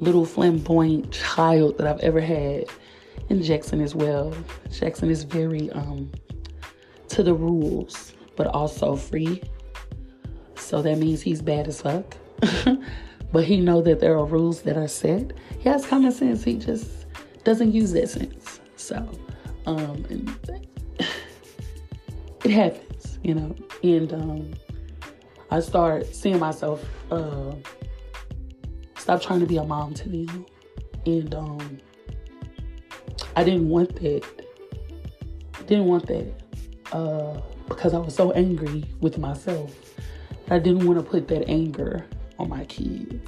little 0.00 0.24
flamboyant 0.24 1.10
child 1.12 1.78
that 1.78 1.86
I've 1.86 2.00
ever 2.00 2.20
had. 2.20 2.64
And 3.30 3.42
Jackson 3.42 3.80
as 3.80 3.94
well. 3.94 4.34
Jackson 4.70 5.10
is 5.10 5.24
very 5.24 5.70
um, 5.72 6.10
to 7.08 7.22
the 7.22 7.34
rules, 7.34 8.14
but 8.36 8.46
also 8.48 8.96
free. 8.96 9.42
So 10.56 10.82
that 10.82 10.98
means 10.98 11.22
he's 11.22 11.42
bad 11.42 11.68
as 11.68 11.82
fuck. 11.82 12.16
but 13.32 13.44
he 13.44 13.60
know 13.60 13.82
that 13.82 14.00
there 14.00 14.16
are 14.16 14.24
rules 14.24 14.62
that 14.62 14.76
are 14.76 14.88
set. 14.88 15.32
He 15.58 15.68
has 15.68 15.86
common 15.86 16.12
sense. 16.12 16.44
He 16.44 16.54
just 16.54 17.03
doesn't 17.44 17.72
use 17.72 17.92
that 17.92 18.08
sense. 18.08 18.60
So, 18.76 19.08
um, 19.66 20.04
it 22.44 22.50
happens, 22.50 23.18
you 23.22 23.34
know. 23.34 23.54
And 23.82 24.12
um, 24.12 24.54
I 25.50 25.60
start 25.60 26.14
seeing 26.14 26.38
myself 26.38 26.84
uh, 27.10 27.54
stop 28.96 29.22
trying 29.22 29.40
to 29.40 29.46
be 29.46 29.56
a 29.56 29.64
mom 29.64 29.94
to 29.94 30.08
them, 30.08 30.46
and 31.06 31.34
um, 31.34 31.78
I 33.36 33.44
didn't 33.44 33.68
want 33.68 33.96
that. 33.96 34.22
Didn't 35.66 35.86
want 35.86 36.06
that 36.06 36.32
uh, 36.92 37.40
because 37.68 37.94
I 37.94 37.98
was 37.98 38.14
so 38.14 38.32
angry 38.32 38.84
with 39.00 39.18
myself. 39.18 39.74
I 40.50 40.58
didn't 40.58 40.86
want 40.86 40.98
to 40.98 41.04
put 41.04 41.28
that 41.28 41.48
anger 41.48 42.06
on 42.38 42.50
my 42.50 42.64
kids. 42.66 43.26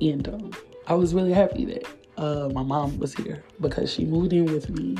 And 0.00 0.28
um, 0.28 0.52
I 0.86 0.94
was 0.94 1.14
really 1.14 1.32
happy 1.32 1.64
that 1.66 1.84
uh, 2.22 2.48
my 2.54 2.62
mom 2.62 2.98
was 2.98 3.12
here 3.14 3.42
because 3.60 3.92
she 3.92 4.04
moved 4.04 4.32
in 4.32 4.44
with 4.44 4.70
me 4.70 4.96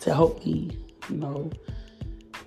to 0.00 0.14
help 0.14 0.44
me. 0.46 0.70
You 1.10 1.16
know, 1.16 1.50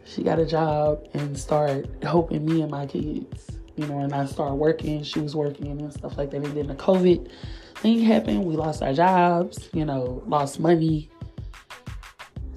she 0.05 0.24
got 0.24 0.39
a 0.39 0.45
job 0.45 1.05
and 1.13 1.38
started 1.38 1.89
helping 2.01 2.45
me 2.45 2.62
and 2.62 2.71
my 2.71 2.86
kids. 2.86 3.59
You 3.75 3.86
know, 3.86 4.00
and 4.00 4.13
I 4.13 4.25
started 4.25 4.55
working. 4.55 5.03
She 5.03 5.19
was 5.19 5.36
working 5.36 5.67
and 5.67 5.93
stuff 5.93 6.17
like 6.17 6.31
that. 6.31 6.38
And 6.38 6.55
then 6.55 6.67
the 6.67 6.75
COVID 6.75 7.29
thing 7.75 8.00
happened. 8.00 8.45
We 8.45 8.55
lost 8.55 8.81
our 8.81 8.93
jobs. 8.93 9.69
You 9.74 9.86
know, 9.86 10.24
lost 10.25 10.59
money. 10.59 11.12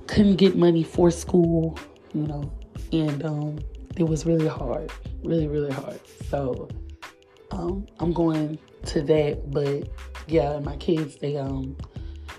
Couldn't 0.06 0.36
get 0.36 0.56
money 0.56 0.84
for 0.84 1.10
school. 1.10 1.76
You 2.14 2.26
know, 2.28 2.52
and 2.92 3.24
um, 3.24 3.58
it 3.96 4.04
was 4.04 4.24
really 4.24 4.48
hard. 4.48 4.92
Really, 5.24 5.48
really 5.48 5.72
hard. 5.72 6.00
So 6.28 6.68
um, 7.50 7.86
I'm 7.98 8.12
going 8.12 8.58
to 8.86 9.02
that, 9.02 9.50
but 9.50 9.88
yeah, 10.26 10.58
my 10.60 10.76
kids 10.76 11.16
they 11.16 11.36
um 11.36 11.76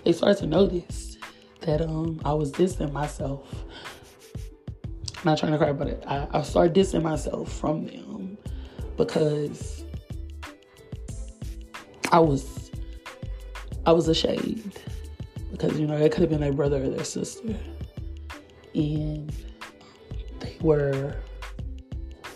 they 0.04 0.12
started 0.12 0.38
to 0.38 0.46
notice 0.46 1.18
that 1.60 1.80
um 1.80 2.20
I 2.24 2.32
was 2.32 2.50
distancing 2.52 2.92
myself. 2.92 3.48
I'm 5.18 5.24
not 5.24 5.38
trying 5.38 5.52
to 5.52 5.58
cry, 5.58 5.72
but 5.72 6.02
I, 6.06 6.26
I 6.32 6.42
started 6.42 6.72
distancing 6.72 7.08
myself 7.08 7.52
from 7.52 7.86
them 7.86 8.38
because 8.96 9.84
I 12.10 12.18
was 12.18 12.70
I 13.86 13.92
was 13.92 14.08
ashamed 14.08 14.78
because 15.50 15.78
you 15.78 15.86
know 15.86 15.96
it 15.96 16.12
could 16.12 16.22
have 16.22 16.30
been 16.30 16.40
their 16.40 16.52
brother 16.52 16.82
or 16.82 16.88
their 16.88 17.04
sister, 17.04 17.56
and 18.74 19.32
they 20.40 20.56
were 20.60 21.14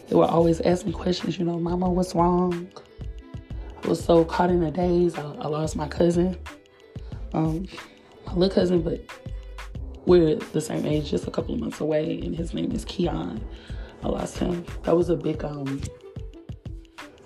they 0.09 0.17
were 0.17 0.25
always 0.25 0.61
asking 0.61 0.93
questions. 0.93 1.38
You 1.38 1.45
know, 1.45 1.59
Mama, 1.59 1.91
what's 1.91 2.15
wrong? 2.15 2.69
Was 3.87 4.05
so 4.05 4.25
caught 4.25 4.50
in 4.50 4.61
the 4.61 4.71
days. 4.71 5.16
I, 5.16 5.23
I 5.23 5.47
lost 5.47 5.76
my 5.76 5.87
cousin, 5.87 6.37
um, 7.33 7.66
my 8.26 8.35
little 8.35 8.55
cousin, 8.55 8.83
but 8.83 9.00
we're 10.07 10.37
the 10.37 10.61
same 10.61 10.85
age, 10.87 11.11
just 11.11 11.28
a 11.28 11.31
couple 11.31 11.55
of 11.55 11.61
months 11.61 11.81
away, 11.81 12.21
and 12.21 12.35
his 12.35 12.52
name 12.52 12.73
is 12.73 12.85
Keon. 12.85 13.40
I 14.02 14.09
lost 14.09 14.38
him. 14.38 14.64
That 14.83 14.97
was 14.97 15.09
a 15.09 15.16
big 15.16 15.45
um 15.45 15.81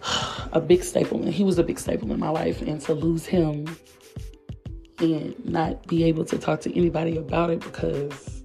a 0.53 0.61
big 0.61 0.83
staple. 0.83 1.23
And 1.23 1.33
he 1.33 1.45
was 1.45 1.59
a 1.59 1.63
big 1.63 1.79
staple 1.79 2.11
in 2.13 2.19
my 2.19 2.31
life. 2.31 2.63
And 2.63 2.81
to 2.83 2.95
lose 2.95 3.27
him 3.27 3.67
and 4.99 5.35
not 5.45 5.87
be 5.87 6.05
able 6.05 6.25
to 6.27 6.39
talk 6.39 6.61
to 6.63 6.77
anybody 6.77 7.17
about 7.17 7.51
it 7.51 7.61
because 7.61 8.43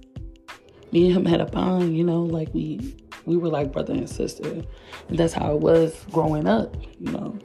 me 0.92 1.06
and 1.06 1.16
him 1.16 1.24
had 1.26 1.40
a 1.40 1.46
bond, 1.46 1.96
you 1.96 2.04
know, 2.04 2.22
like 2.22 2.52
we 2.52 2.96
we 3.24 3.36
were 3.36 3.48
like 3.48 3.72
brother 3.72 3.92
and 3.92 4.08
sister. 4.08 4.62
And 5.08 5.18
that's 5.18 5.32
how 5.32 5.54
it 5.54 5.60
was 5.60 6.04
growing 6.12 6.46
up, 6.46 6.76
you 7.00 7.12
know. 7.12 7.38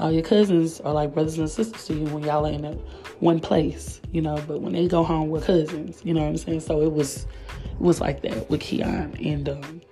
All 0.00 0.10
your 0.10 0.22
cousins 0.22 0.80
are 0.80 0.94
like 0.94 1.12
brothers 1.12 1.38
and 1.38 1.48
sisters 1.48 1.84
to 1.84 1.94
you 1.94 2.06
when 2.06 2.22
y'all 2.22 2.46
are 2.46 2.50
in 2.50 2.64
a, 2.64 2.72
one 3.18 3.38
place, 3.38 4.00
you 4.12 4.22
know, 4.22 4.42
but 4.48 4.62
when 4.62 4.72
they 4.72 4.88
go 4.88 5.04
home 5.04 5.28
with 5.28 5.44
cousins, 5.44 6.00
you 6.02 6.14
know 6.14 6.22
what 6.22 6.28
I'm 6.28 6.36
saying? 6.38 6.60
So 6.60 6.80
it 6.80 6.90
was 6.90 7.26
it 7.64 7.80
was 7.80 8.00
like 8.00 8.22
that 8.22 8.48
with 8.48 8.62
Keon 8.62 9.14
and 9.22 9.48
um 9.50 9.82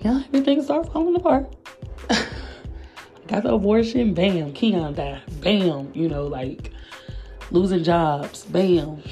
yeah, 0.00 0.22
everything 0.28 0.62
started 0.62 0.92
falling 0.92 1.16
apart. 1.16 1.56
got 3.28 3.42
the 3.42 3.54
abortion, 3.54 4.12
bam, 4.12 4.52
Keon 4.52 4.92
died, 4.92 5.22
bam, 5.40 5.90
you 5.94 6.06
know, 6.06 6.26
like 6.26 6.70
losing 7.50 7.82
jobs, 7.82 8.44
bam. 8.44 9.02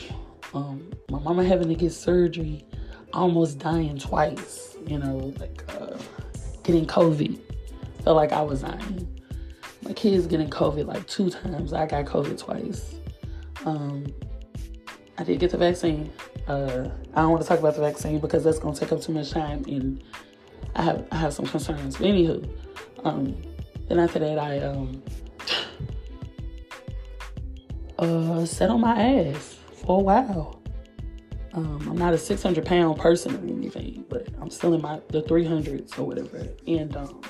Um, 0.52 0.90
my 1.10 1.20
mama 1.20 1.42
having 1.42 1.68
to 1.68 1.74
get 1.74 1.92
surgery, 1.92 2.66
almost 3.14 3.60
dying 3.60 3.98
twice, 3.98 4.76
you 4.86 4.98
know, 4.98 5.32
like 5.40 5.64
uh, 5.80 5.96
getting 6.64 6.84
COVID. 6.84 7.40
Felt 8.04 8.16
like 8.16 8.32
I 8.32 8.42
was 8.42 8.60
dying. 8.60 9.17
My 9.88 9.94
kids 9.94 10.26
getting 10.26 10.50
COVID 10.50 10.86
like 10.86 11.06
two 11.06 11.30
times. 11.30 11.72
I 11.72 11.86
got 11.86 12.04
COVID 12.04 12.38
twice. 12.38 12.96
Um, 13.64 14.04
I 15.16 15.24
did 15.24 15.40
get 15.40 15.50
the 15.50 15.56
vaccine. 15.56 16.12
Uh, 16.46 16.90
I 17.14 17.22
don't 17.22 17.30
want 17.30 17.42
to 17.42 17.48
talk 17.48 17.58
about 17.58 17.74
the 17.74 17.80
vaccine 17.80 18.18
because 18.18 18.44
that's 18.44 18.58
gonna 18.58 18.76
take 18.76 18.92
up 18.92 19.00
too 19.00 19.12
much 19.12 19.30
time, 19.30 19.64
and 19.66 20.04
I 20.76 20.82
have 20.82 21.08
I 21.10 21.16
have 21.16 21.32
some 21.32 21.46
concerns. 21.46 21.96
But 21.96 22.06
anywho, 22.06 22.46
um, 23.04 23.34
then 23.88 23.98
after 23.98 24.18
that, 24.18 24.38
I 24.38 24.58
um 24.58 25.02
uh 27.98 28.44
sat 28.44 28.68
on 28.68 28.82
my 28.82 29.02
ass 29.02 29.56
for 29.72 30.00
a 30.00 30.02
while. 30.02 30.62
Um, 31.54 31.88
I'm 31.88 31.96
not 31.96 32.12
a 32.12 32.18
600 32.18 32.66
pound 32.66 32.98
person 32.98 33.34
or 33.34 33.38
anything, 33.38 34.04
but 34.10 34.28
I'm 34.38 34.50
still 34.50 34.74
in 34.74 34.82
my 34.82 35.00
the 35.08 35.22
300s 35.22 35.98
or 35.98 36.04
whatever. 36.04 36.46
And 36.66 36.94
um, 36.94 37.22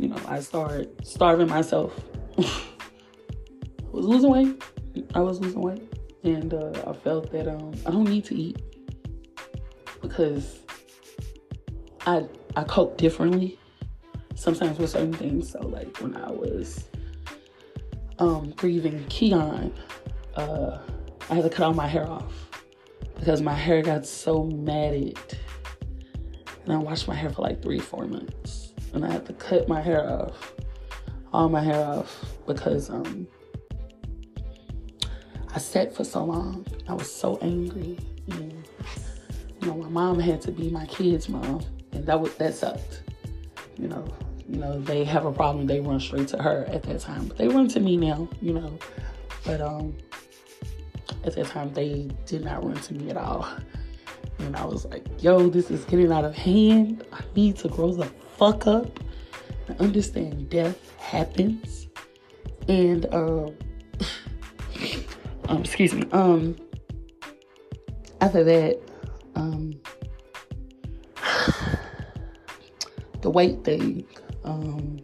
you 0.00 0.08
know, 0.08 0.20
I 0.26 0.40
started 0.40 1.06
starving 1.06 1.48
myself. 1.48 1.92
I 2.38 2.42
was 3.92 4.06
losing 4.06 4.30
weight. 4.30 4.62
I 5.14 5.20
was 5.20 5.40
losing 5.40 5.60
weight, 5.60 5.82
and 6.24 6.54
uh, 6.54 6.72
I 6.86 6.94
felt 6.94 7.30
that 7.32 7.46
um, 7.46 7.74
I 7.84 7.90
don't 7.90 8.08
need 8.08 8.24
to 8.26 8.34
eat 8.34 8.62
because 10.00 10.60
I 12.06 12.24
I 12.56 12.64
cope 12.64 12.96
differently 12.96 13.58
sometimes 14.36 14.78
with 14.78 14.88
certain 14.88 15.12
things. 15.12 15.50
So 15.50 15.60
like 15.60 15.94
when 15.98 16.16
I 16.16 16.30
was 16.30 16.88
um, 18.18 18.52
grieving 18.56 19.04
Keon, 19.10 19.70
uh, 20.34 20.78
I 21.28 21.34
had 21.34 21.44
to 21.44 21.50
cut 21.50 21.66
all 21.66 21.74
my 21.74 21.86
hair 21.86 22.08
off 22.08 22.32
because 23.16 23.42
my 23.42 23.52
hair 23.52 23.82
got 23.82 24.06
so 24.06 24.44
matted. 24.44 25.18
And 26.64 26.72
I 26.72 26.78
washed 26.78 27.06
my 27.06 27.14
hair 27.14 27.28
for 27.28 27.42
like 27.42 27.60
three, 27.62 27.80
four 27.80 28.06
months. 28.06 28.69
And 28.92 29.04
I 29.04 29.12
had 29.12 29.26
to 29.26 29.32
cut 29.34 29.68
my 29.68 29.80
hair 29.80 30.08
off, 30.08 30.52
all 31.32 31.48
my 31.48 31.62
hair 31.62 31.84
off, 31.84 32.24
because 32.46 32.90
um, 32.90 33.26
I 35.54 35.58
sat 35.58 35.94
for 35.94 36.04
so 36.04 36.24
long. 36.24 36.66
I 36.88 36.94
was 36.94 37.12
so 37.12 37.38
angry. 37.40 37.98
And, 38.30 38.64
you 39.60 39.68
know, 39.68 39.74
my 39.74 39.88
mom 39.88 40.18
had 40.18 40.40
to 40.42 40.52
be 40.52 40.70
my 40.70 40.86
kid's 40.86 41.28
mom, 41.28 41.60
and 41.92 42.06
that 42.06 42.20
was 42.20 42.34
that 42.36 42.54
sucked. 42.54 43.02
You 43.76 43.88
know, 43.88 44.04
you 44.48 44.58
know, 44.58 44.80
they 44.80 45.04
have 45.04 45.24
a 45.24 45.32
problem, 45.32 45.66
they 45.66 45.80
run 45.80 46.00
straight 46.00 46.28
to 46.28 46.42
her 46.42 46.64
at 46.68 46.82
that 46.84 47.00
time. 47.00 47.26
But 47.26 47.38
they 47.38 47.48
run 47.48 47.68
to 47.68 47.80
me 47.80 47.96
now, 47.96 48.28
you 48.40 48.52
know. 48.52 48.78
But 49.44 49.60
um 49.60 49.96
at 51.24 51.34
that 51.34 51.46
time 51.46 51.72
they 51.72 52.10
did 52.26 52.44
not 52.44 52.64
run 52.64 52.76
to 52.76 52.94
me 52.94 53.10
at 53.10 53.16
all. 53.16 53.48
And 54.38 54.56
I 54.56 54.64
was 54.64 54.86
like, 54.86 55.06
yo, 55.22 55.48
this 55.48 55.70
is 55.70 55.84
getting 55.84 56.10
out 56.10 56.24
of 56.24 56.34
hand. 56.34 57.04
I 57.12 57.20
need 57.36 57.56
to 57.58 57.68
grow 57.68 57.92
the 57.92 58.10
fuck 58.40 58.66
up 58.66 58.98
and 59.68 59.78
understand 59.80 60.48
death 60.48 60.78
happens. 60.98 61.88
And 62.68 63.04
um 63.14 63.54
um 65.50 65.60
excuse 65.60 65.92
me, 65.92 66.06
um 66.12 66.56
after 68.22 68.42
that, 68.42 68.80
um 69.34 69.74
the 73.20 73.28
weight 73.28 73.62
thing 73.62 74.06
um, 74.44 74.98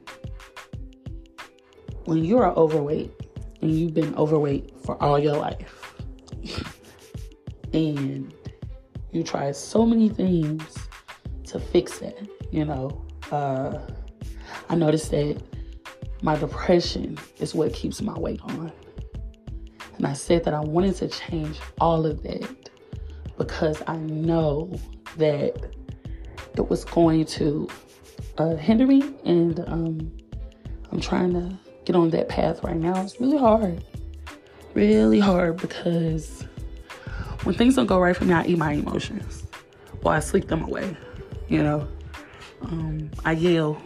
when 2.06 2.24
you 2.24 2.38
are 2.38 2.56
overweight 2.56 3.12
and 3.60 3.70
you've 3.70 3.92
been 3.92 4.14
overweight 4.14 4.72
for 4.82 4.96
all 5.02 5.18
your 5.18 5.36
life 5.36 5.94
and 7.74 8.32
you 9.12 9.22
try 9.22 9.52
so 9.52 9.84
many 9.84 10.08
things 10.08 10.78
to 11.44 11.60
fix 11.60 12.00
it, 12.00 12.30
you 12.50 12.64
know, 12.64 13.05
uh, 13.30 13.78
I 14.68 14.74
noticed 14.74 15.10
that 15.10 15.40
my 16.22 16.36
depression 16.36 17.18
is 17.38 17.54
what 17.54 17.72
keeps 17.72 18.00
my 18.00 18.18
weight 18.18 18.40
on. 18.42 18.72
And 19.96 20.06
I 20.06 20.12
said 20.12 20.44
that 20.44 20.54
I 20.54 20.60
wanted 20.60 20.96
to 20.96 21.08
change 21.08 21.58
all 21.80 22.04
of 22.06 22.22
that 22.22 22.70
because 23.38 23.82
I 23.86 23.96
know 23.96 24.78
that 25.16 25.56
it 26.56 26.68
was 26.68 26.84
going 26.84 27.24
to 27.26 27.68
uh, 28.38 28.56
hinder 28.56 28.86
me, 28.86 29.14
and 29.24 29.60
um, 29.66 30.12
I'm 30.90 31.00
trying 31.00 31.32
to 31.34 31.56
get 31.84 31.96
on 31.96 32.10
that 32.10 32.28
path 32.28 32.62
right 32.62 32.76
now. 32.76 33.00
It's 33.02 33.20
really 33.20 33.38
hard, 33.38 33.84
really 34.74 35.20
hard 35.20 35.58
because 35.58 36.46
when 37.44 37.54
things 37.54 37.76
don't 37.76 37.86
go 37.86 37.98
right 37.98 38.16
for 38.16 38.24
me, 38.24 38.34
I 38.34 38.44
eat 38.44 38.58
my 38.58 38.72
emotions 38.72 39.44
or 40.02 40.12
I 40.12 40.20
sleep 40.20 40.48
them 40.48 40.62
away. 40.62 40.96
You 41.48 41.62
know, 41.62 41.88
um, 42.62 43.10
I 43.24 43.32
yell, 43.32 43.80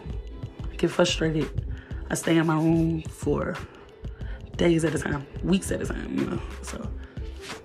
get 0.77 0.91
frustrated. 0.91 1.49
I 2.09 2.15
stay 2.15 2.37
in 2.37 2.45
my 2.45 2.55
room 2.55 3.01
for 3.03 3.55
days 4.57 4.83
at 4.83 4.93
a 4.93 4.99
time, 4.99 5.25
weeks 5.43 5.71
at 5.71 5.81
a 5.81 5.85
time. 5.85 6.17
You 6.17 6.25
know, 6.25 6.41
so 6.61 6.89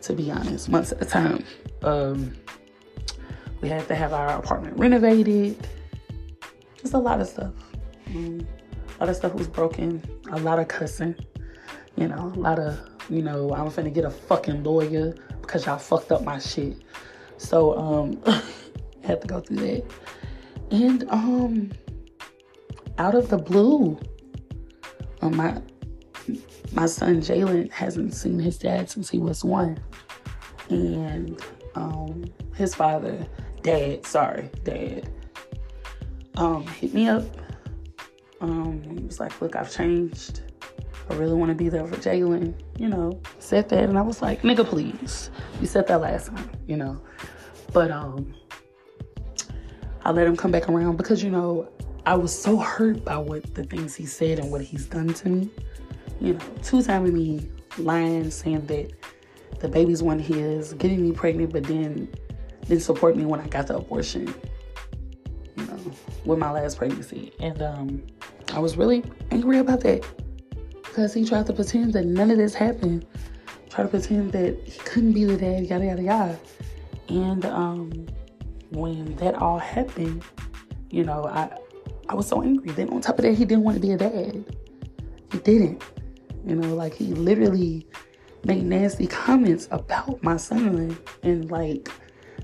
to 0.03 0.13
be 0.13 0.31
honest, 0.31 0.69
months 0.69 0.93
at 0.93 1.03
a 1.03 1.05
time. 1.05 1.45
Um, 1.83 2.33
we 3.61 3.69
had 3.69 3.87
to 3.89 3.95
have 3.95 4.13
our 4.13 4.39
apartment 4.39 4.79
renovated 4.79 5.67
just 6.87 6.95
a 6.95 6.99
lot 6.99 7.21
of 7.21 7.27
stuff. 7.27 7.53
Um, 8.09 8.47
a 8.99 9.01
lot 9.01 9.09
of 9.09 9.17
stuff 9.17 9.35
was 9.35 9.49
broken. 9.49 10.03
A 10.31 10.39
lot 10.39 10.59
of 10.59 10.69
cussing. 10.69 11.17
You 11.97 12.09
know, 12.09 12.33
a 12.35 12.39
lot 12.39 12.59
of, 12.59 12.79
you 13.11 13.23
know, 13.23 13.53
I'm 13.53 13.69
finna 13.71 13.93
get 13.93 14.05
a 14.05 14.11
fucking 14.11 14.63
lawyer 14.63 15.15
because 15.41 15.67
y'all 15.67 15.79
fucked 15.79 16.13
up 16.13 16.23
my 16.23 16.39
shit. 16.39 16.77
So, 17.39 17.77
um, 17.77 18.23
had 19.03 19.21
to 19.23 19.27
go 19.27 19.41
through 19.41 19.57
that. 19.57 19.85
And, 20.71 21.09
um, 21.11 21.71
out 22.99 23.15
of 23.15 23.29
the 23.29 23.39
blue, 23.39 23.99
um, 25.23 25.37
my 25.37 25.61
my 26.73 26.87
son 26.87 27.21
Jalen 27.21 27.71
hasn't 27.71 28.15
seen 28.15 28.39
his 28.39 28.59
dad 28.59 28.91
since 28.91 29.09
he 29.09 29.19
was 29.19 29.45
one, 29.45 29.79
and 30.69 31.41
um, 31.75 32.25
his 32.55 32.75
father, 32.75 33.27
dad, 33.63 34.05
sorry, 34.05 34.51
dad, 34.65 35.09
um, 36.37 36.67
hit 36.67 36.93
me 36.93 37.09
up. 37.09 37.25
Um, 38.41 38.83
he 38.83 39.05
was 39.05 39.21
like, 39.21 39.41
look, 39.41 39.57
I've 39.57 39.71
changed. 39.71 40.41
I 41.09 41.15
really 41.15 41.35
want 41.35 41.51
to 41.51 41.55
be 41.55 41.69
there 41.69 41.87
for 41.87 41.97
Jalen. 41.97 42.55
You 42.79 42.89
know, 42.89 43.21
said 43.39 43.69
that, 43.69 43.85
and 43.85 43.97
I 43.97 44.03
was 44.03 44.21
like, 44.21 44.43
nigga, 44.43 44.67
please. 44.67 45.31
You 45.61 45.67
said 45.67 45.87
that 45.87 46.01
last 46.01 46.29
time, 46.29 46.51
you 46.67 46.77
know. 46.77 47.01
But 47.73 47.91
um, 47.91 48.35
I 50.07 50.13
let 50.13 50.25
him 50.25 50.37
come 50.37 50.53
back 50.53 50.69
around 50.69 50.99
because 50.99 51.25
you 51.25 51.31
know 51.31 51.69
I 52.07 52.15
was 52.15 52.33
so 52.33 52.59
hurt 52.59 53.05
by 53.05 53.19
what 53.19 53.57
the 53.57 53.65
things 53.65 53.97
he 53.97 54.07
said 54.07 54.39
and 54.39 54.53
what 54.53 54.61
he's 54.61 54.87
done 54.87 55.13
to 55.13 55.29
me. 55.29 55.51
you 56.21 56.35
know, 56.35 56.41
two 56.63 56.81
timing 56.81 57.13
me, 57.13 57.51
lying, 57.77 58.31
saying 58.31 58.67
that 58.67 58.93
the 59.59 59.67
baby's 59.67 60.05
one 60.05 60.21
his, 60.21 60.75
getting 60.75 61.03
me 61.03 61.11
pregnant, 61.11 61.53
but 61.53 61.65
then 61.65 62.09
didn't 62.69 62.85
support 62.85 63.17
me 63.17 63.25
when 63.25 63.41
I 63.41 63.49
got 63.49 63.67
the 63.67 63.79
abortion, 63.79 64.33
you 65.57 65.67
know, 65.67 65.77
with 66.25 66.39
my 66.39 66.53
last 66.53 66.79
pregnancy. 66.79 67.33
And 67.41 67.61
um, 67.61 68.07
I 68.53 68.61
was 68.61 68.77
really 68.77 69.03
angry 69.33 69.59
about 69.59 69.81
that 69.81 70.07
because 70.85 71.15
he 71.15 71.25
tried 71.25 71.47
to 71.47 71.53
pretend 71.53 71.95
that 71.95 72.07
none 72.07 72.31
of 72.31 72.39
this 72.39 72.55
happened, 72.55 73.05
tried 73.71 73.85
to 73.85 73.91
pretend 73.91 74.31
that 74.35 74.57
he 74.63 74.79
couldn't 74.79 75.15
be 75.15 75.25
the 75.25 75.37
dad, 75.37 75.67
yada, 75.67 75.85
yada, 75.85 76.03
yada. 76.05 76.39
And 77.09 77.45
um, 77.45 78.07
when 78.71 79.17
that 79.17 79.35
all 79.37 79.59
happened, 79.59 80.23
you 80.91 81.05
know, 81.05 81.25
I 81.25 81.57
I 82.09 82.15
was 82.15 82.29
so 82.29 82.43
angry. 82.43 82.71
Then 82.71 82.91
on 82.91 83.01
top 83.01 83.19
of 83.19 83.25
that, 83.25 83.35
he 83.35 83.45
didn't 83.45 83.65
want 83.65 83.77
to 83.77 83.81
be 83.81 83.93
a 83.93 83.97
dad. 83.97 84.45
He 85.33 85.39
didn't. 85.39 85.83
You 86.47 86.57
know, 86.57 86.75
like 86.75 86.95
he 86.95 87.07
literally 87.07 87.87
made 88.45 88.65
nasty 88.65 89.07
comments 89.07 89.69
about 89.71 90.23
my 90.23 90.37
son. 90.37 90.97
And 91.23 91.51
like 91.51 91.91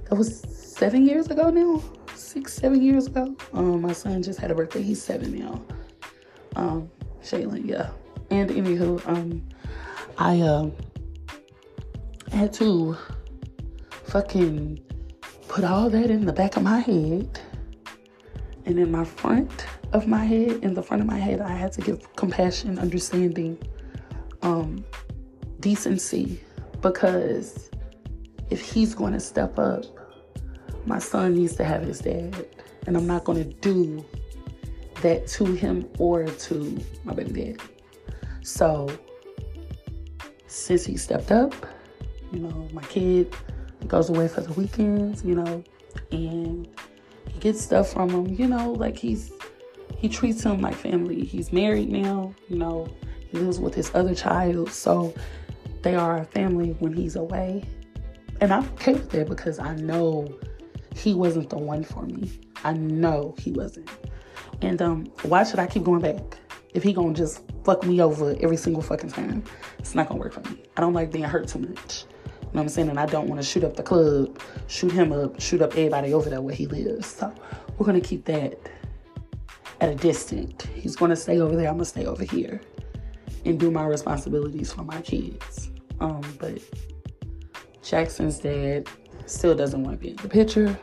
that 0.08 0.14
was 0.16 0.40
seven 0.40 1.06
years 1.06 1.28
ago 1.28 1.50
now. 1.50 1.82
Six, 2.14 2.54
seven 2.54 2.82
years 2.82 3.06
ago. 3.06 3.36
Um, 3.52 3.82
my 3.82 3.92
son 3.92 4.22
just 4.22 4.38
had 4.38 4.50
a 4.50 4.54
birthday. 4.54 4.82
He's 4.82 5.02
seven 5.02 5.38
now. 5.38 5.62
Um, 6.56 6.90
Shaylin, 7.22 7.66
yeah. 7.66 7.90
And 8.30 8.50
anywho, 8.50 9.06
um, 9.06 9.46
I 10.18 10.40
um 10.40 10.72
had 12.32 12.52
to 12.54 12.96
fucking 14.04 14.80
put 15.52 15.64
all 15.64 15.90
that 15.90 16.10
in 16.10 16.24
the 16.24 16.32
back 16.32 16.56
of 16.56 16.62
my 16.62 16.78
head 16.78 17.38
and 18.64 18.78
in 18.78 18.90
my 18.90 19.04
front 19.04 19.66
of 19.92 20.06
my 20.06 20.24
head, 20.24 20.50
in 20.64 20.72
the 20.72 20.82
front 20.82 21.02
of 21.02 21.06
my 21.06 21.18
head, 21.18 21.42
I 21.42 21.52
had 21.52 21.72
to 21.72 21.82
give 21.82 22.16
compassion, 22.16 22.78
understanding, 22.78 23.58
um, 24.40 24.82
decency, 25.60 26.40
because 26.80 27.70
if 28.48 28.62
he's 28.62 28.94
going 28.94 29.12
to 29.12 29.20
step 29.20 29.58
up, 29.58 29.84
my 30.86 30.98
son 30.98 31.34
needs 31.34 31.54
to 31.56 31.64
have 31.64 31.82
his 31.82 31.98
dad, 31.98 32.46
and 32.86 32.96
I'm 32.96 33.06
not 33.06 33.24
going 33.24 33.44
to 33.46 33.54
do 33.60 34.02
that 35.02 35.26
to 35.36 35.44
him 35.44 35.86
or 35.98 36.24
to 36.24 36.80
my 37.04 37.12
baby 37.12 37.52
dad. 37.52 37.60
So, 38.40 38.88
since 40.46 40.86
he 40.86 40.96
stepped 40.96 41.30
up, 41.30 41.54
you 42.32 42.38
know, 42.38 42.68
my 42.72 42.84
kid 42.84 43.36
goes 43.88 44.08
away 44.10 44.28
for 44.28 44.40
the 44.40 44.52
weekends, 44.54 45.24
you 45.24 45.34
know, 45.34 45.64
and 46.10 46.68
he 47.28 47.38
gets 47.40 47.60
stuff 47.60 47.92
from 47.92 48.10
him, 48.10 48.34
you 48.34 48.46
know, 48.46 48.72
like 48.72 48.96
he's 48.96 49.32
he 49.98 50.08
treats 50.08 50.42
him 50.42 50.60
like 50.60 50.74
family. 50.74 51.24
He's 51.24 51.52
married 51.52 51.90
now, 51.90 52.34
you 52.48 52.56
know, 52.56 52.88
he 53.28 53.38
lives 53.38 53.60
with 53.60 53.74
his 53.74 53.90
other 53.94 54.14
child, 54.14 54.70
so 54.70 55.14
they 55.82 55.94
are 55.94 56.18
a 56.18 56.24
family 56.24 56.70
when 56.80 56.92
he's 56.92 57.16
away. 57.16 57.64
And 58.40 58.52
I'm 58.52 58.64
okay 58.74 58.94
with 58.94 59.10
that 59.10 59.28
because 59.28 59.58
I 59.58 59.74
know 59.76 60.32
he 60.94 61.14
wasn't 61.14 61.50
the 61.50 61.58
one 61.58 61.84
for 61.84 62.02
me. 62.02 62.40
I 62.64 62.72
know 62.72 63.34
he 63.38 63.52
wasn't. 63.52 63.88
And 64.60 64.80
um, 64.82 65.06
why 65.22 65.44
should 65.44 65.58
I 65.58 65.66
keep 65.66 65.84
going 65.84 66.00
back? 66.00 66.38
If 66.74 66.82
he 66.82 66.92
gonna 66.92 67.14
just 67.14 67.42
fuck 67.64 67.84
me 67.84 68.00
over 68.00 68.34
every 68.40 68.56
single 68.56 68.82
fucking 68.82 69.10
time, 69.10 69.44
it's 69.78 69.94
not 69.94 70.08
gonna 70.08 70.20
work 70.20 70.32
for 70.32 70.40
me. 70.50 70.62
I 70.76 70.80
don't 70.80 70.94
like 70.94 71.12
being 71.12 71.24
hurt 71.24 71.48
too 71.48 71.60
much. 71.60 72.04
You 72.52 72.56
know 72.56 72.64
what 72.64 72.64
I'm 72.64 72.68
saying? 72.68 72.88
And 72.90 73.00
I 73.00 73.06
don't 73.06 73.28
want 73.28 73.40
to 73.40 73.46
shoot 73.46 73.64
up 73.64 73.76
the 73.76 73.82
club, 73.82 74.38
shoot 74.66 74.92
him 74.92 75.10
up, 75.10 75.40
shoot 75.40 75.62
up 75.62 75.70
everybody 75.70 76.12
over 76.12 76.28
there 76.28 76.42
where 76.42 76.54
he 76.54 76.66
lives. 76.66 77.06
So 77.06 77.32
we're 77.78 77.86
going 77.86 77.98
to 77.98 78.06
keep 78.06 78.26
that 78.26 78.58
at 79.80 79.88
a 79.88 79.94
distance. 79.94 80.66
He's 80.74 80.94
going 80.94 81.08
to 81.08 81.16
stay 81.16 81.40
over 81.40 81.56
there. 81.56 81.68
I'm 81.68 81.76
going 81.76 81.84
to 81.84 81.86
stay 81.86 82.04
over 82.04 82.24
here 82.24 82.60
and 83.46 83.58
do 83.58 83.70
my 83.70 83.86
responsibilities 83.86 84.70
for 84.70 84.82
my 84.82 85.00
kids. 85.00 85.70
Um, 85.98 86.20
but 86.38 86.60
Jackson's 87.82 88.38
dad 88.38 88.86
still 89.24 89.54
doesn't 89.54 89.82
want 89.82 89.98
to 89.98 90.04
be 90.04 90.10
in 90.10 90.16
the 90.16 90.28
picture. 90.28 90.78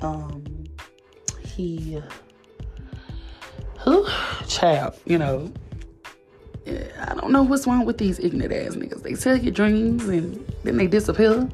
Um, 0.00 0.64
he, 1.44 2.02
who, 3.78 4.04
child, 4.48 4.98
you 5.04 5.16
know, 5.16 5.52
I 6.66 7.14
don't 7.14 7.32
know 7.32 7.42
what's 7.42 7.66
wrong 7.66 7.84
with 7.84 7.98
these 7.98 8.18
ignorant 8.18 8.52
ass 8.52 8.76
niggas. 8.76 9.02
They 9.02 9.14
tell 9.14 9.36
you 9.36 9.50
dreams 9.50 10.08
and 10.08 10.46
then 10.64 10.76
they 10.76 10.86
disappear. 10.86 11.48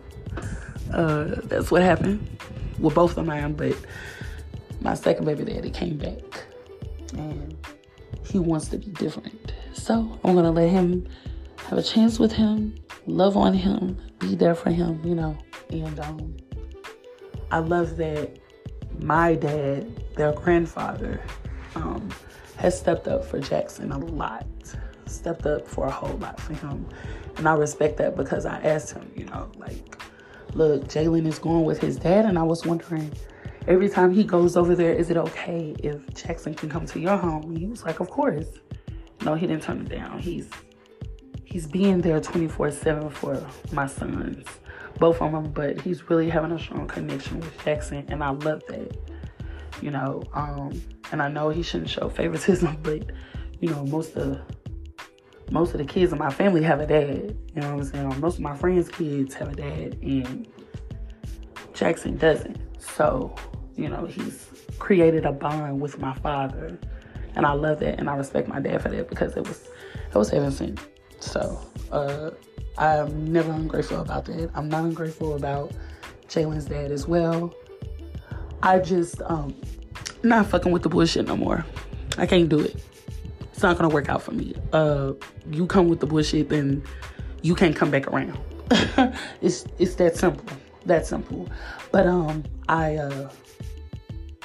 Uh, 0.92 1.24
that's 1.44 1.70
what 1.70 1.82
happened 1.82 2.26
with 2.78 2.94
both 2.94 3.16
of 3.16 3.26
mine. 3.26 3.54
But 3.54 3.76
my 4.80 4.94
second 4.94 5.24
baby 5.24 5.44
daddy 5.44 5.70
came 5.70 5.96
back 5.96 6.44
and 7.16 7.56
he 8.24 8.38
wants 8.38 8.68
to 8.68 8.78
be 8.78 8.86
different. 8.92 9.52
So 9.72 10.18
I'm 10.24 10.34
gonna 10.34 10.50
let 10.50 10.68
him 10.68 11.08
have 11.68 11.78
a 11.78 11.82
chance 11.82 12.18
with 12.18 12.32
him, 12.32 12.74
love 13.06 13.36
on 13.36 13.54
him, 13.54 13.98
be 14.18 14.34
there 14.34 14.54
for 14.54 14.70
him, 14.70 15.00
you 15.04 15.14
know. 15.14 15.36
And 15.70 15.98
um, 16.00 16.36
I 17.50 17.58
love 17.58 17.96
that 17.96 18.38
my 18.98 19.34
dad, 19.34 20.14
their 20.16 20.32
grandfather, 20.32 21.20
um, 21.74 22.08
has 22.56 22.78
stepped 22.78 23.06
up 23.06 23.24
for 23.24 23.38
Jackson 23.38 23.92
a 23.92 23.98
lot 23.98 24.46
stepped 25.16 25.46
up 25.46 25.66
for 25.66 25.86
a 25.86 25.90
whole 25.90 26.16
lot 26.18 26.40
for 26.40 26.54
him. 26.54 26.86
And 27.36 27.48
I 27.48 27.54
respect 27.54 27.96
that 27.98 28.16
because 28.16 28.46
I 28.46 28.58
asked 28.60 28.92
him, 28.92 29.10
you 29.14 29.24
know, 29.24 29.50
like, 29.56 30.00
look, 30.54 30.84
Jalen 30.84 31.26
is 31.26 31.38
going 31.38 31.64
with 31.64 31.78
his 31.78 31.96
dad. 31.96 32.24
And 32.24 32.38
I 32.38 32.42
was 32.42 32.64
wondering, 32.64 33.12
every 33.66 33.88
time 33.88 34.12
he 34.12 34.24
goes 34.24 34.56
over 34.56 34.74
there, 34.74 34.92
is 34.92 35.10
it 35.10 35.16
okay 35.16 35.74
if 35.80 36.14
Jackson 36.14 36.54
can 36.54 36.68
come 36.68 36.86
to 36.86 37.00
your 37.00 37.16
home? 37.16 37.42
And 37.44 37.58
he 37.58 37.66
was 37.66 37.84
like, 37.84 38.00
of 38.00 38.10
course. 38.10 38.46
No, 39.24 39.34
he 39.34 39.46
didn't 39.46 39.62
turn 39.62 39.80
it 39.80 39.88
down. 39.88 40.18
He's 40.18 40.48
he's 41.44 41.66
being 41.66 42.00
there 42.00 42.20
24-7 42.20 43.10
for 43.10 43.44
my 43.72 43.86
sons, 43.86 44.46
both 44.98 45.22
of 45.22 45.32
them, 45.32 45.50
but 45.52 45.80
he's 45.80 46.10
really 46.10 46.28
having 46.28 46.52
a 46.52 46.58
strong 46.58 46.86
connection 46.86 47.40
with 47.40 47.64
Jackson. 47.64 48.04
And 48.08 48.22
I 48.22 48.30
love 48.30 48.62
that, 48.68 48.94
you 49.80 49.90
know. 49.90 50.22
Um, 50.34 50.80
and 51.12 51.22
I 51.22 51.28
know 51.28 51.48
he 51.48 51.62
shouldn't 51.62 51.88
show 51.88 52.08
favoritism, 52.10 52.76
but, 52.82 53.10
you 53.60 53.70
know, 53.70 53.84
most 53.86 54.16
of 54.16 54.38
most 55.50 55.72
of 55.72 55.78
the 55.78 55.84
kids 55.84 56.12
in 56.12 56.18
my 56.18 56.30
family 56.30 56.62
have 56.62 56.80
a 56.80 56.86
dad. 56.86 57.36
You 57.54 57.60
know 57.60 57.74
what 57.74 57.80
I'm 57.80 57.84
saying? 57.84 58.20
Most 58.20 58.36
of 58.36 58.40
my 58.40 58.56
friends' 58.56 58.88
kids 58.88 59.34
have 59.34 59.48
a 59.48 59.54
dad, 59.54 59.98
and 60.02 60.46
Jackson 61.72 62.16
doesn't. 62.16 62.58
So, 62.80 63.34
you 63.76 63.88
know, 63.88 64.06
he's 64.06 64.48
created 64.78 65.24
a 65.24 65.32
bond 65.32 65.80
with 65.80 65.98
my 65.98 66.14
father, 66.14 66.78
and 67.34 67.46
I 67.46 67.52
love 67.52 67.80
that, 67.80 67.98
and 67.98 68.10
I 68.10 68.16
respect 68.16 68.48
my 68.48 68.60
dad 68.60 68.82
for 68.82 68.88
that 68.88 69.08
because 69.08 69.36
it 69.36 69.46
was 69.46 69.68
it 70.08 70.16
was 70.16 70.30
heaven 70.30 70.50
sent. 70.50 70.80
So, 71.20 71.60
uh, 71.92 72.30
I'm 72.78 73.32
never 73.32 73.52
ungrateful 73.52 74.00
about 74.00 74.24
that. 74.26 74.50
I'm 74.54 74.68
not 74.68 74.84
ungrateful 74.84 75.36
about 75.36 75.72
Jalen's 76.28 76.66
dad 76.66 76.90
as 76.90 77.06
well. 77.06 77.54
I 78.62 78.78
just 78.80 79.22
um 79.22 79.54
not 80.22 80.46
fucking 80.46 80.72
with 80.72 80.82
the 80.82 80.88
bullshit 80.88 81.26
no 81.26 81.36
more. 81.36 81.64
I 82.18 82.26
can't 82.26 82.48
do 82.48 82.60
it 82.60 82.82
it's 83.56 83.62
not 83.62 83.78
gonna 83.78 83.88
work 83.88 84.10
out 84.10 84.20
for 84.20 84.32
me. 84.32 84.54
Uh, 84.74 85.14
you 85.50 85.66
come 85.66 85.88
with 85.88 86.00
the 86.00 86.06
bullshit, 86.06 86.50
then 86.50 86.84
you 87.40 87.54
can't 87.54 87.74
come 87.74 87.90
back 87.90 88.06
around. 88.06 88.38
it's 89.40 89.64
it's 89.78 89.94
that 89.94 90.14
simple. 90.14 90.44
That 90.84 91.06
simple. 91.06 91.48
But 91.90 92.06
um, 92.06 92.44
I 92.68 92.96
uh, 92.96 93.30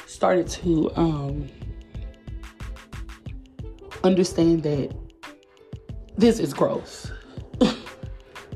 started 0.05 0.47
to 0.47 0.91
um 0.95 1.49
understand 4.05 4.63
that 4.63 4.95
this 6.17 6.39
is 6.39 6.53
growth, 6.53 7.11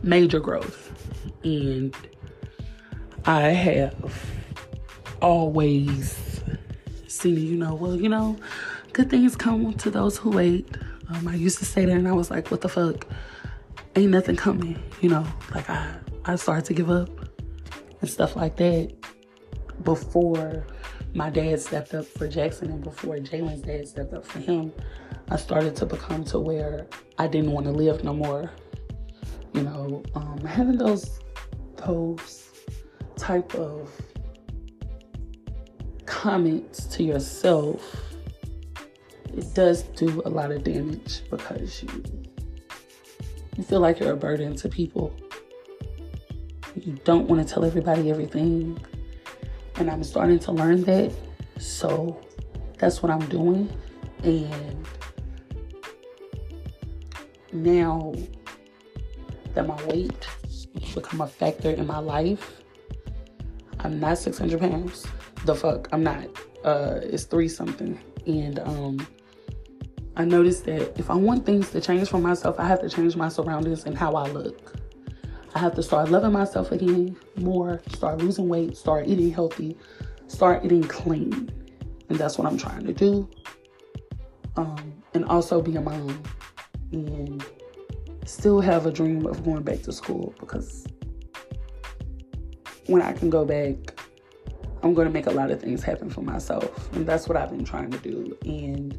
major 0.03 0.39
growth, 0.39 0.93
and 1.43 1.93
I 3.25 3.41
have 3.49 4.25
always 5.21 6.41
seen, 7.07 7.45
you 7.45 7.57
know, 7.57 7.75
well, 7.75 7.99
you 7.99 8.07
know 8.07 8.37
good 8.95 9.09
things 9.09 9.35
come 9.35 9.73
to 9.73 9.91
those 9.91 10.17
who 10.17 10.29
wait. 10.29 10.65
Um, 11.09 11.27
I 11.27 11.35
used 11.35 11.57
to 11.57 11.65
say 11.65 11.83
that 11.83 11.91
and 11.91 12.07
I 12.07 12.13
was 12.13 12.31
like, 12.31 12.49
what 12.49 12.61
the 12.61 12.69
fuck? 12.69 13.05
Ain't 13.97 14.11
nothing 14.11 14.37
coming, 14.37 14.81
you 15.01 15.09
know? 15.09 15.27
Like 15.53 15.69
I, 15.69 15.97
I 16.23 16.37
started 16.37 16.63
to 16.67 16.73
give 16.73 16.89
up 16.89 17.09
and 17.99 18.09
stuff 18.09 18.37
like 18.37 18.55
that 18.55 18.93
before 19.83 20.65
my 21.13 21.29
dad 21.29 21.59
stepped 21.59 21.93
up 21.93 22.05
for 22.05 22.25
Jackson 22.25 22.71
and 22.71 22.81
before 22.81 23.17
Jalen's 23.17 23.63
dad 23.63 23.85
stepped 23.85 24.13
up 24.13 24.25
for 24.25 24.39
him. 24.39 24.71
I 25.29 25.35
started 25.35 25.75
to 25.75 25.85
become 25.85 26.23
to 26.25 26.39
where 26.39 26.87
I 27.17 27.27
didn't 27.27 27.51
want 27.51 27.65
to 27.65 27.73
live 27.73 28.01
no 28.05 28.13
more. 28.13 28.49
You 29.53 29.63
know, 29.63 30.03
um, 30.15 30.39
having 30.45 30.77
those 30.77 31.19
those 31.85 32.49
type 33.17 33.55
of 33.55 33.91
comments 36.05 36.85
to 36.85 37.03
yourself 37.03 38.14
it 39.37 39.53
does 39.53 39.83
do 39.83 40.21
a 40.25 40.29
lot 40.29 40.51
of 40.51 40.63
damage 40.63 41.21
because 41.29 41.83
you 41.83 42.03
you 43.57 43.63
feel 43.63 43.79
like 43.79 43.99
you're 43.99 44.11
a 44.11 44.17
burden 44.17 44.55
to 44.57 44.69
people. 44.69 45.15
You 46.75 46.93
don't 47.05 47.27
want 47.29 47.45
to 47.45 47.53
tell 47.53 47.63
everybody 47.63 48.11
everything. 48.11 48.77
And 49.75 49.89
I'm 49.89 50.03
starting 50.03 50.39
to 50.39 50.51
learn 50.51 50.83
that. 50.83 51.13
So 51.57 52.19
that's 52.77 53.01
what 53.01 53.11
I'm 53.11 53.25
doing. 53.29 53.69
And 54.23 54.85
now 57.53 58.13
that 59.53 59.65
my 59.65 59.81
weight 59.85 60.27
become 60.93 61.21
a 61.21 61.27
factor 61.27 61.71
in 61.71 61.87
my 61.87 61.99
life, 61.99 62.61
I'm 63.79 63.99
not 63.99 64.17
600 64.17 64.59
pounds. 64.59 65.07
The 65.45 65.55
fuck, 65.55 65.87
I'm 65.93 66.03
not. 66.03 66.27
Uh, 66.63 66.99
it's 67.03 67.23
three 67.23 67.47
something, 67.47 67.99
and 68.25 68.59
um, 68.59 69.07
I 70.17 70.23
noticed 70.23 70.65
that 70.65 70.97
if 70.97 71.09
I 71.09 71.15
want 71.15 71.45
things 71.45 71.71
to 71.71 71.81
change 71.81 72.09
for 72.09 72.19
myself, 72.19 72.59
I 72.59 72.67
have 72.67 72.81
to 72.81 72.89
change 72.89 73.15
my 73.15 73.29
surroundings 73.29 73.85
and 73.85 73.97
how 73.97 74.13
I 74.13 74.27
look. 74.29 74.75
I 75.53 75.59
have 75.59 75.75
to 75.75 75.83
start 75.83 76.09
loving 76.09 76.31
myself 76.31 76.71
again 76.71 77.17
more, 77.35 77.81
start 77.93 78.17
losing 78.19 78.47
weight, 78.47 78.77
start 78.77 79.07
eating 79.07 79.31
healthy, 79.31 79.77
start 80.27 80.63
eating 80.65 80.83
clean. 80.83 81.51
And 82.09 82.17
that's 82.17 82.37
what 82.37 82.47
I'm 82.47 82.57
trying 82.57 82.85
to 82.85 82.93
do. 82.93 83.29
Um, 84.57 84.93
and 85.13 85.25
also 85.25 85.61
be 85.61 85.75
a 85.75 85.81
mom 85.81 86.21
and 86.91 87.43
still 88.25 88.61
have 88.61 88.85
a 88.85 88.91
dream 88.91 89.25
of 89.25 89.43
going 89.43 89.63
back 89.63 89.81
to 89.83 89.91
school 89.91 90.33
because 90.39 90.85
when 92.87 93.01
I 93.01 93.13
can 93.13 93.29
go 93.29 93.45
back, 93.45 93.99
I'm 94.83 94.93
going 94.93 95.07
to 95.07 95.13
make 95.13 95.25
a 95.25 95.31
lot 95.31 95.51
of 95.51 95.59
things 95.59 95.83
happen 95.83 96.09
for 96.09 96.21
myself. 96.21 96.93
And 96.93 97.07
that's 97.07 97.27
what 97.27 97.37
I've 97.37 97.49
been 97.49 97.65
trying 97.65 97.91
to 97.91 97.97
do. 97.97 98.37
And, 98.43 98.97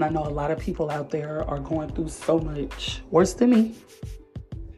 and 0.00 0.16
I 0.16 0.18
know 0.18 0.26
a 0.26 0.32
lot 0.32 0.50
of 0.50 0.58
people 0.58 0.90
out 0.90 1.10
there 1.10 1.44
are 1.46 1.58
going 1.58 1.90
through 1.90 2.08
so 2.08 2.38
much 2.38 3.02
worse 3.10 3.34
than 3.34 3.50
me. 3.50 3.74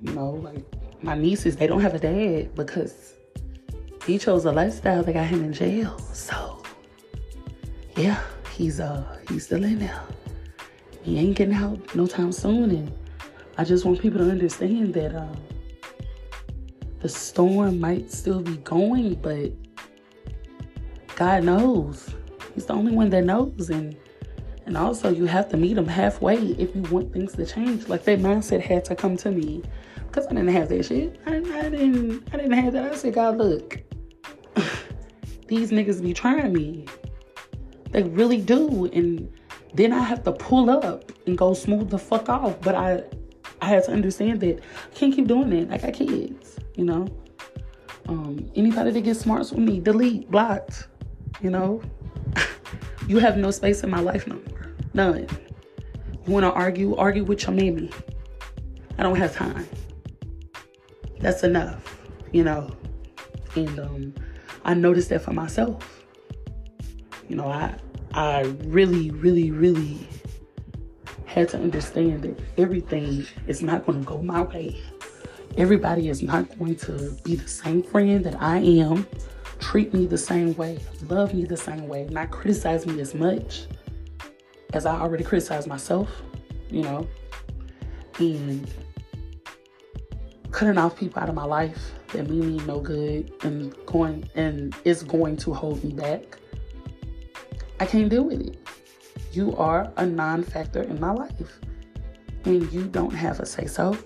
You 0.00 0.14
know, 0.14 0.30
like 0.30 0.64
my 1.00 1.14
nieces, 1.14 1.54
they 1.54 1.68
don't 1.68 1.80
have 1.80 1.94
a 1.94 2.00
dad 2.00 2.56
because 2.56 3.14
he 4.04 4.18
chose 4.18 4.46
a 4.46 4.50
lifestyle 4.50 5.04
that 5.04 5.12
got 5.12 5.26
him 5.26 5.44
in 5.44 5.52
jail. 5.52 5.96
So, 6.12 6.60
yeah, 7.96 8.20
he's 8.50 8.80
uh 8.80 9.04
he's 9.28 9.44
still 9.44 9.62
in 9.62 9.78
there. 9.78 10.00
He 11.02 11.20
ain't 11.20 11.36
getting 11.36 11.54
out 11.54 11.94
no 11.94 12.08
time 12.08 12.32
soon, 12.32 12.70
and 12.72 12.92
I 13.58 13.62
just 13.62 13.84
want 13.84 14.00
people 14.00 14.18
to 14.18 14.28
understand 14.28 14.92
that 14.94 15.14
um, 15.14 15.36
the 16.98 17.08
storm 17.08 17.78
might 17.78 18.10
still 18.10 18.40
be 18.40 18.56
going, 18.56 19.14
but 19.14 19.52
God 21.14 21.44
knows. 21.44 22.12
He's 22.56 22.66
the 22.66 22.72
only 22.72 22.90
one 22.92 23.08
that 23.10 23.22
knows, 23.22 23.70
and 23.70 23.96
and 24.66 24.76
also 24.76 25.10
you 25.10 25.26
have 25.26 25.48
to 25.50 25.56
meet 25.56 25.74
them 25.74 25.86
halfway 25.86 26.36
if 26.36 26.74
you 26.74 26.82
want 26.82 27.12
things 27.12 27.34
to 27.34 27.46
change. 27.46 27.88
Like 27.88 28.04
that 28.04 28.20
mindset 28.20 28.60
had 28.60 28.84
to 28.86 28.94
come 28.94 29.16
to 29.18 29.30
me 29.30 29.62
because 30.06 30.26
I 30.26 30.30
didn't 30.30 30.48
have 30.48 30.68
that 30.68 30.84
shit. 30.84 31.18
I, 31.26 31.36
I 31.36 31.70
didn't. 31.70 32.28
I 32.32 32.36
didn't 32.36 32.52
have 32.52 32.72
that. 32.74 32.92
I 32.92 32.94
said, 32.94 33.14
God, 33.14 33.38
look, 33.38 33.80
these 35.46 35.70
niggas 35.70 36.02
be 36.02 36.12
trying 36.12 36.52
me. 36.52 36.86
They 37.90 38.02
really 38.02 38.40
do, 38.40 38.86
and 38.86 39.32
then 39.74 39.92
I 39.92 40.00
have 40.00 40.22
to 40.24 40.32
pull 40.32 40.70
up 40.70 41.12
and 41.26 41.36
go 41.36 41.54
smooth 41.54 41.90
the 41.90 41.98
fuck 41.98 42.28
off. 42.28 42.60
But 42.60 42.74
I, 42.74 43.02
I 43.60 43.66
had 43.66 43.84
to 43.84 43.92
understand 43.92 44.40
that 44.40 44.60
I 44.60 44.94
can't 44.94 45.14
keep 45.14 45.26
doing 45.26 45.50
that. 45.50 45.74
I 45.74 45.78
got 45.78 45.94
kids, 45.94 46.58
you 46.76 46.84
know. 46.84 47.08
Um, 48.08 48.50
anybody 48.54 48.90
that 48.90 49.00
gets 49.00 49.20
smarts 49.20 49.50
with 49.50 49.60
me, 49.60 49.80
delete, 49.80 50.30
blocked. 50.30 50.88
You 51.40 51.50
know, 51.50 51.82
you 53.08 53.18
have 53.18 53.38
no 53.38 53.50
space 53.50 53.82
in 53.82 53.90
my 53.90 54.00
life 54.00 54.26
no 54.26 54.34
more. 54.34 54.51
None. 54.94 55.26
You 56.26 56.32
want 56.32 56.44
to 56.44 56.52
argue? 56.52 56.94
Argue 56.96 57.24
with 57.24 57.42
your 57.42 57.52
mammy. 57.52 57.90
I 58.98 59.02
don't 59.02 59.16
have 59.16 59.34
time 59.34 59.66
that's 61.22 61.44
enough, 61.44 61.98
you 62.32 62.44
know. 62.44 62.70
And 63.54 63.78
um, 63.78 64.14
I 64.64 64.74
noticed 64.74 65.08
that 65.10 65.22
for 65.22 65.32
myself. 65.32 66.04
You 67.28 67.36
know, 67.36 67.46
I 67.46 67.74
I 68.12 68.42
really, 68.64 69.10
really, 69.10 69.50
really 69.50 70.06
had 71.24 71.48
to 71.50 71.58
understand 71.58 72.22
that 72.22 72.38
everything 72.58 73.24
is 73.46 73.62
not 73.62 73.86
going 73.86 74.00
to 74.00 74.06
go 74.06 74.20
my 74.20 74.42
way. 74.42 74.78
Everybody 75.56 76.08
is 76.08 76.22
not 76.22 76.58
going 76.58 76.76
to 76.76 77.16
be 77.24 77.36
the 77.36 77.48
same 77.48 77.82
friend 77.82 78.24
that 78.24 78.40
I 78.40 78.58
am, 78.58 79.06
treat 79.58 79.94
me 79.94 80.06
the 80.06 80.18
same 80.18 80.54
way, 80.56 80.78
love 81.08 81.32
me 81.32 81.44
the 81.44 81.56
same 81.56 81.88
way, 81.88 82.06
not 82.10 82.30
criticize 82.30 82.86
me 82.86 83.00
as 83.00 83.14
much 83.14 83.66
as 84.72 84.86
I 84.86 84.98
already 84.98 85.24
criticize 85.24 85.66
myself, 85.66 86.22
you 86.70 86.82
know. 86.82 87.06
And 88.18 88.68
cutting 90.50 90.78
off 90.78 90.96
people 90.96 91.22
out 91.22 91.28
of 91.28 91.34
my 91.34 91.44
life 91.44 91.92
that 92.08 92.28
mean 92.28 92.56
me 92.56 92.64
no 92.66 92.78
good 92.78 93.32
and 93.42 93.74
going 93.86 94.28
and 94.34 94.76
is 94.84 95.02
going 95.02 95.36
to 95.38 95.52
hold 95.52 95.82
me 95.82 95.92
back. 95.92 96.38
I 97.80 97.86
can't 97.86 98.08
deal 98.08 98.24
with 98.24 98.40
it. 98.40 98.58
You 99.32 99.56
are 99.56 99.90
a 99.96 100.06
non-factor 100.06 100.82
in 100.82 101.00
my 101.00 101.12
life. 101.12 101.58
And 102.44 102.70
you 102.72 102.84
don't 102.84 103.14
have 103.14 103.40
a 103.40 103.46
say-so. 103.46 103.96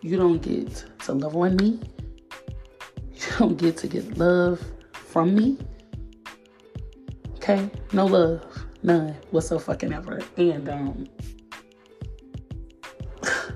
You 0.00 0.16
don't 0.16 0.40
get 0.40 0.84
to 1.00 1.12
love 1.12 1.36
on 1.36 1.56
me. 1.56 1.80
You 3.14 3.26
don't 3.38 3.56
get 3.56 3.76
to 3.78 3.86
get 3.86 4.16
love 4.16 4.62
from 4.92 5.34
me. 5.34 5.58
Okay? 7.36 7.70
No 7.92 8.06
love. 8.06 8.65
None 8.86 9.16
whatsoever. 9.32 9.64
Fucking 9.64 9.92
ever. 9.92 10.20
And 10.36 10.68
um 10.68 11.08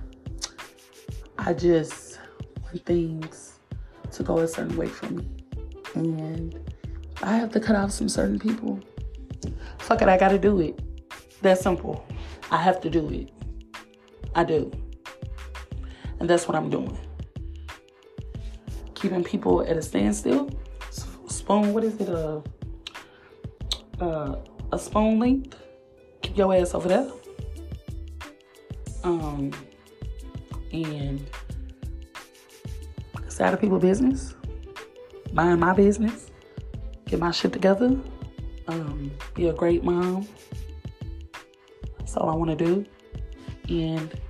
I 1.38 1.52
just 1.52 2.18
want 2.64 2.84
things 2.84 3.60
to 4.10 4.24
go 4.24 4.38
a 4.38 4.48
certain 4.48 4.76
way 4.76 4.88
for 4.88 5.06
me. 5.06 5.28
And 5.94 6.58
I 7.22 7.36
have 7.36 7.52
to 7.52 7.60
cut 7.60 7.76
off 7.76 7.92
some 7.92 8.08
certain 8.08 8.40
people. 8.40 8.80
Fuck 9.78 10.02
it, 10.02 10.08
I 10.08 10.18
gotta 10.18 10.38
do 10.38 10.58
it. 10.60 10.80
That's 11.42 11.60
simple. 11.62 12.04
I 12.50 12.56
have 12.56 12.80
to 12.80 12.90
do 12.90 13.08
it. 13.10 13.30
I 14.34 14.42
do. 14.42 14.72
And 16.18 16.28
that's 16.28 16.48
what 16.48 16.56
I'm 16.56 16.70
doing. 16.70 16.98
Keeping 18.94 19.22
people 19.22 19.62
at 19.62 19.76
a 19.76 19.82
standstill. 19.82 20.50
Spoon, 21.28 21.72
what 21.72 21.84
is 21.84 21.94
it? 22.00 22.08
A, 22.08 22.42
uh, 24.00 24.36
a 24.72 24.78
spoon 24.78 25.18
length. 25.18 25.56
Keep 26.22 26.36
your 26.36 26.54
ass 26.54 26.74
over 26.74 26.88
there. 26.88 27.10
Um, 29.02 29.52
and 30.72 31.26
stay 33.28 33.44
out 33.44 33.54
of 33.54 33.60
people 33.60 33.78
business, 33.78 34.34
mind 35.32 35.60
my 35.60 35.72
business, 35.72 36.30
get 37.06 37.18
my 37.18 37.30
shit 37.30 37.52
together, 37.52 37.96
um, 38.68 39.10
be 39.34 39.48
a 39.48 39.52
great 39.52 39.82
mom. 39.82 40.28
That's 41.98 42.16
all 42.16 42.28
I 42.28 42.34
want 42.34 42.56
to 42.56 42.64
do, 42.64 42.84
and 43.68 44.20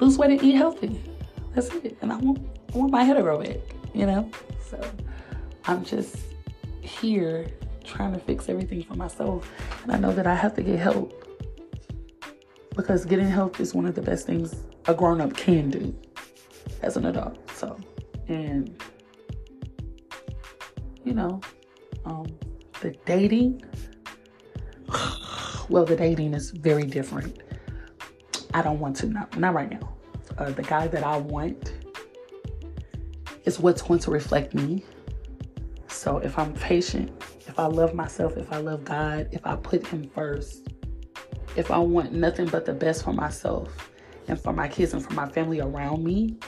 lose 0.00 0.18
weight 0.18 0.32
and 0.32 0.42
eat 0.42 0.56
healthy. 0.56 1.00
That's 1.54 1.68
it. 1.68 1.96
And 2.02 2.12
I 2.12 2.16
want 2.16 2.40
I 2.74 2.78
want 2.78 2.90
my 2.90 3.04
hair 3.04 3.14
to 3.14 3.22
grow 3.22 3.42
back. 3.42 3.58
You 3.94 4.06
know, 4.06 4.30
so 4.68 4.80
I'm 5.66 5.84
just 5.84 6.16
here 6.80 7.46
trying 7.84 8.12
to 8.12 8.20
fix 8.20 8.48
everything 8.48 8.82
for 8.82 8.94
myself, 8.94 9.50
and 9.82 9.92
I 9.92 9.98
know 9.98 10.12
that 10.12 10.26
I 10.26 10.34
have 10.34 10.54
to 10.54 10.62
get 10.62 10.78
help 10.78 11.20
because 12.76 13.04
getting 13.04 13.28
help 13.28 13.60
is 13.60 13.74
one 13.74 13.86
of 13.86 13.94
the 13.94 14.02
best 14.02 14.26
things 14.26 14.54
a 14.86 14.94
grown 14.94 15.20
up 15.20 15.36
can 15.36 15.70
do 15.70 15.94
as 16.82 16.96
an 16.96 17.06
adult. 17.06 17.38
So, 17.52 17.76
and 18.28 18.74
you 21.04 21.14
know, 21.14 21.40
um, 22.04 22.26
the 22.80 22.90
dating, 23.04 23.62
well, 25.68 25.84
the 25.84 25.96
dating 25.96 26.34
is 26.34 26.50
very 26.50 26.84
different. 26.84 27.42
I 28.54 28.62
don't 28.62 28.80
want 28.80 28.96
to, 28.96 29.06
not, 29.06 29.36
not 29.38 29.54
right 29.54 29.70
now. 29.70 29.94
Uh, 30.38 30.50
the 30.50 30.62
guy 30.62 30.88
that 30.88 31.04
I 31.04 31.18
want 31.18 31.74
is 33.44 33.58
what's 33.60 33.82
going 33.82 34.00
to 34.00 34.10
reflect 34.10 34.54
me. 34.54 34.84
So 35.88 36.18
if 36.18 36.38
I'm 36.38 36.52
patient, 36.54 37.10
I 37.60 37.66
love 37.66 37.92
myself, 37.94 38.38
if 38.38 38.50
I 38.50 38.56
love 38.56 38.84
God, 38.86 39.28
if 39.32 39.46
I 39.46 39.54
put 39.54 39.86
Him 39.86 40.08
first, 40.14 40.66
if 41.56 41.70
I 41.70 41.76
want 41.76 42.10
nothing 42.10 42.46
but 42.46 42.64
the 42.64 42.72
best 42.72 43.04
for 43.04 43.12
myself 43.12 43.90
and 44.28 44.40
for 44.40 44.54
my 44.54 44.66
kids 44.66 44.94
and 44.94 45.04
for 45.04 45.12
my 45.12 45.28
family 45.28 45.60
around 45.60 46.02
me, 46.02 46.38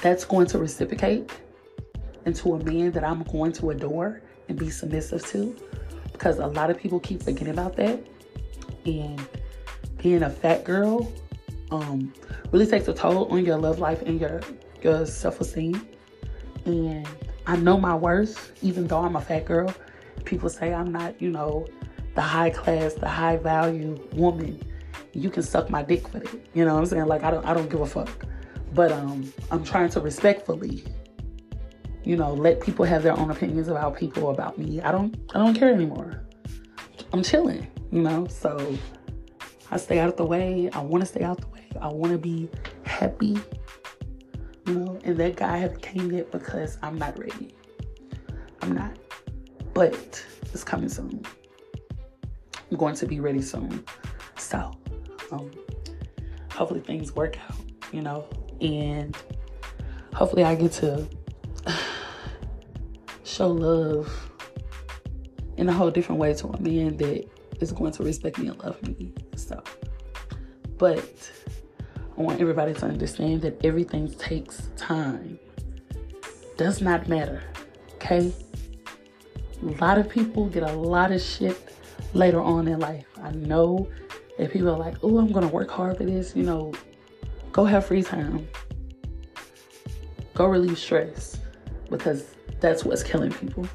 that's 0.00 0.24
going 0.24 0.46
to 0.46 0.58
reciprocate 0.58 1.30
into 2.24 2.54
a 2.54 2.64
man 2.64 2.92
that 2.92 3.04
I'm 3.04 3.24
going 3.24 3.52
to 3.52 3.70
adore 3.70 4.22
and 4.48 4.58
be 4.58 4.70
submissive 4.70 5.26
to. 5.26 5.54
Because 6.12 6.38
a 6.38 6.46
lot 6.46 6.70
of 6.70 6.78
people 6.78 6.98
keep 6.98 7.22
forgetting 7.22 7.52
about 7.52 7.76
that. 7.76 8.02
And 8.86 9.28
being 9.98 10.22
a 10.22 10.30
fat 10.30 10.64
girl 10.64 11.12
um, 11.70 12.10
really 12.52 12.66
takes 12.66 12.88
a 12.88 12.94
toll 12.94 13.26
on 13.30 13.44
your 13.44 13.58
love 13.58 13.80
life 13.80 14.00
and 14.00 14.18
your, 14.18 14.40
your 14.82 15.04
self 15.04 15.42
esteem. 15.42 15.86
And 16.64 17.06
I 17.46 17.56
know 17.56 17.78
my 17.78 17.94
worth, 17.94 18.52
even 18.62 18.86
though 18.86 19.00
I'm 19.00 19.16
a 19.16 19.20
fat 19.20 19.44
girl. 19.44 19.72
People 20.24 20.48
say 20.48 20.72
I'm 20.72 20.90
not, 20.90 21.20
you 21.20 21.30
know, 21.30 21.66
the 22.14 22.22
high 22.22 22.50
class, 22.50 22.94
the 22.94 23.08
high 23.08 23.36
value 23.36 23.98
woman, 24.14 24.60
you 25.12 25.30
can 25.30 25.42
suck 25.42 25.70
my 25.70 25.82
dick 25.82 26.08
for 26.08 26.18
it. 26.18 26.48
You 26.54 26.64
know 26.64 26.74
what 26.74 26.80
I'm 26.80 26.86
saying? 26.86 27.06
Like 27.06 27.22
I 27.22 27.30
don't 27.30 27.44
I 27.44 27.54
don't 27.54 27.68
give 27.68 27.80
a 27.80 27.86
fuck. 27.86 28.26
But 28.72 28.92
um 28.92 29.32
I'm 29.50 29.64
trying 29.64 29.90
to 29.90 30.00
respectfully, 30.00 30.84
you 32.02 32.16
know, 32.16 32.32
let 32.34 32.60
people 32.60 32.84
have 32.84 33.02
their 33.02 33.18
own 33.18 33.30
opinions 33.30 33.68
about 33.68 33.96
people 33.96 34.30
about 34.30 34.58
me. 34.58 34.80
I 34.80 34.90
don't 34.92 35.16
I 35.34 35.38
don't 35.38 35.54
care 35.54 35.72
anymore. 35.72 36.22
I'm 37.12 37.22
chilling, 37.22 37.66
you 37.90 38.02
know, 38.02 38.26
so 38.28 38.76
I 39.70 39.76
stay 39.76 39.98
out 39.98 40.08
of 40.08 40.16
the 40.16 40.24
way. 40.24 40.70
I 40.72 40.80
want 40.80 41.02
to 41.02 41.06
stay 41.06 41.22
out 41.22 41.40
the 41.40 41.48
way. 41.48 41.66
I 41.80 41.88
want 41.88 42.12
to 42.12 42.18
be 42.18 42.48
happy. 42.84 43.38
You 44.66 44.74
know, 44.74 44.98
and 45.04 45.16
that 45.18 45.36
guy 45.36 45.58
haven't 45.58 45.82
came 45.82 46.10
yet 46.10 46.30
because 46.30 46.78
I'm 46.82 46.98
not 46.98 47.18
ready. 47.18 47.54
I'm 48.62 48.74
not. 48.74 48.96
But 49.74 50.24
it's 50.52 50.64
coming 50.64 50.88
soon. 50.88 51.22
I'm 52.70 52.76
going 52.76 52.94
to 52.96 53.06
be 53.06 53.20
ready 53.20 53.42
soon. 53.42 53.84
So, 54.36 54.72
um, 55.32 55.50
hopefully 56.50 56.80
things 56.80 57.14
work 57.14 57.38
out, 57.48 57.56
you 57.92 58.00
know, 58.00 58.26
and 58.60 59.16
hopefully 60.14 60.44
I 60.44 60.54
get 60.54 60.72
to 60.72 61.06
show 63.24 63.48
love 63.48 64.30
in 65.56 65.68
a 65.68 65.72
whole 65.72 65.90
different 65.90 66.20
way 66.20 66.34
to 66.34 66.48
a 66.48 66.60
man 66.60 66.96
that 66.98 67.28
is 67.60 67.72
going 67.72 67.92
to 67.92 68.02
respect 68.02 68.38
me 68.38 68.48
and 68.48 68.58
love 68.62 68.82
me. 68.82 69.12
So, 69.36 69.62
but 70.78 71.30
I 72.16 72.22
want 72.22 72.40
everybody 72.40 72.74
to 72.74 72.86
understand 72.86 73.42
that 73.42 73.64
everything 73.64 74.08
takes 74.14 74.68
time. 74.76 75.38
Does 76.56 76.80
not 76.80 77.08
matter. 77.08 77.42
Okay? 77.94 78.32
A 79.62 79.66
lot 79.80 79.98
of 79.98 80.08
people 80.08 80.46
get 80.46 80.62
a 80.62 80.72
lot 80.72 81.10
of 81.10 81.20
shit 81.20 81.56
later 82.12 82.40
on 82.40 82.68
in 82.68 82.78
life. 82.78 83.06
I 83.20 83.32
know 83.32 83.88
that 84.38 84.52
people 84.52 84.68
are 84.70 84.78
like, 84.78 84.96
oh, 85.02 85.18
I'm 85.18 85.32
gonna 85.32 85.48
work 85.48 85.70
hard 85.70 85.96
for 85.96 86.04
this, 86.04 86.36
you 86.36 86.44
know, 86.44 86.72
go 87.50 87.64
have 87.64 87.86
free 87.86 88.02
time. 88.02 88.46
Go 90.34 90.46
relieve 90.46 90.78
stress. 90.78 91.40
Because 91.90 92.34
that's 92.60 92.84
what's 92.84 93.02
killing 93.02 93.32
people 93.32 93.66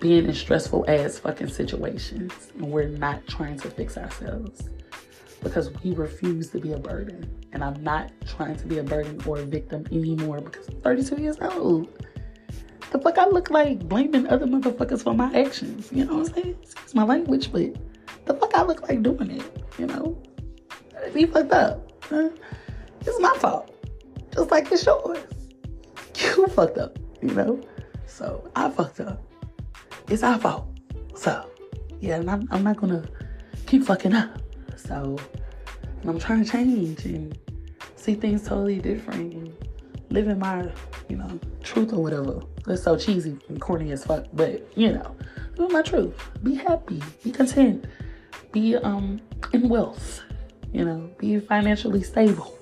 being 0.00 0.26
in 0.26 0.34
stressful 0.34 0.84
ass 0.88 1.18
fucking 1.18 1.48
situations 1.48 2.32
and 2.54 2.70
we're 2.70 2.88
not 2.88 3.26
trying 3.26 3.58
to 3.58 3.68
fix 3.68 3.98
ourselves 3.98 4.70
because 5.42 5.70
we 5.82 5.92
refuse 5.94 6.50
to 6.50 6.58
be 6.58 6.72
a 6.72 6.78
burden. 6.78 7.28
And 7.52 7.64
I'm 7.64 7.82
not 7.82 8.12
trying 8.26 8.56
to 8.56 8.66
be 8.66 8.78
a 8.78 8.82
burden 8.82 9.20
or 9.26 9.38
a 9.38 9.42
victim 9.42 9.86
anymore 9.90 10.40
because 10.40 10.68
I'm 10.68 10.80
32 10.80 11.20
years 11.20 11.38
old. 11.40 11.88
The 12.90 12.98
fuck 12.98 13.18
I 13.18 13.26
look 13.26 13.50
like 13.50 13.80
blaming 13.88 14.26
other 14.28 14.46
motherfuckers 14.46 15.02
for 15.02 15.14
my 15.14 15.32
actions. 15.38 15.90
You 15.92 16.04
know 16.04 16.16
what 16.16 16.28
I'm 16.28 16.34
saying? 16.34 16.56
It's 16.62 16.94
my 16.94 17.04
language, 17.04 17.52
but 17.52 17.74
the 18.24 18.34
fuck 18.34 18.54
I 18.54 18.62
look 18.62 18.88
like 18.88 19.02
doing 19.02 19.30
it, 19.30 19.64
you 19.78 19.86
know? 19.86 20.20
Be 21.12 21.26
fucked 21.26 21.52
up. 21.52 21.92
Huh? 22.04 22.30
It's 23.00 23.20
my 23.20 23.34
fault. 23.38 23.74
Just 24.34 24.50
like 24.50 24.70
it's 24.72 24.84
yours. 24.84 25.18
You 26.36 26.48
fucked 26.48 26.78
up, 26.78 26.98
you 27.22 27.30
know? 27.30 27.60
So 28.06 28.50
I 28.56 28.70
fucked 28.70 29.00
up 29.00 29.22
it's 30.10 30.22
our 30.22 30.38
fault. 30.38 30.66
So, 31.14 31.50
yeah, 32.00 32.22
I'm, 32.26 32.48
I'm 32.50 32.62
not 32.62 32.76
gonna 32.76 33.04
keep 33.66 33.84
fucking 33.84 34.14
up. 34.14 34.40
So, 34.78 35.18
I'm 36.04 36.18
trying 36.18 36.44
to 36.44 36.50
change 36.50 37.04
and 37.04 37.36
see 37.96 38.14
things 38.14 38.46
totally 38.46 38.78
different 38.78 39.34
and 39.34 39.52
live 40.10 40.28
in 40.28 40.38
my, 40.38 40.70
you 41.08 41.16
know, 41.16 41.38
truth 41.62 41.92
or 41.92 42.02
whatever. 42.02 42.40
It's 42.66 42.82
so 42.82 42.96
cheesy 42.96 43.36
and 43.48 43.60
corny 43.60 43.92
as 43.92 44.04
fuck, 44.04 44.26
but 44.32 44.66
you 44.76 44.92
know, 44.92 45.16
live 45.56 45.72
my 45.72 45.82
truth. 45.82 46.14
Be 46.42 46.54
happy, 46.54 47.02
be 47.24 47.32
content, 47.32 47.86
be 48.52 48.76
um 48.76 49.20
in 49.52 49.68
wealth, 49.68 50.22
you 50.72 50.84
know, 50.84 51.10
be 51.18 51.40
financially 51.40 52.02
stable. 52.02 52.54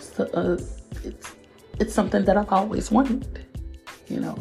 So, 0.00 0.24
uh, 0.34 0.58
it's 1.04 1.34
it's 1.78 1.94
something 1.94 2.24
that 2.24 2.36
I've 2.36 2.52
always 2.52 2.90
wanted, 2.90 3.46
you 4.08 4.20
know. 4.20 4.38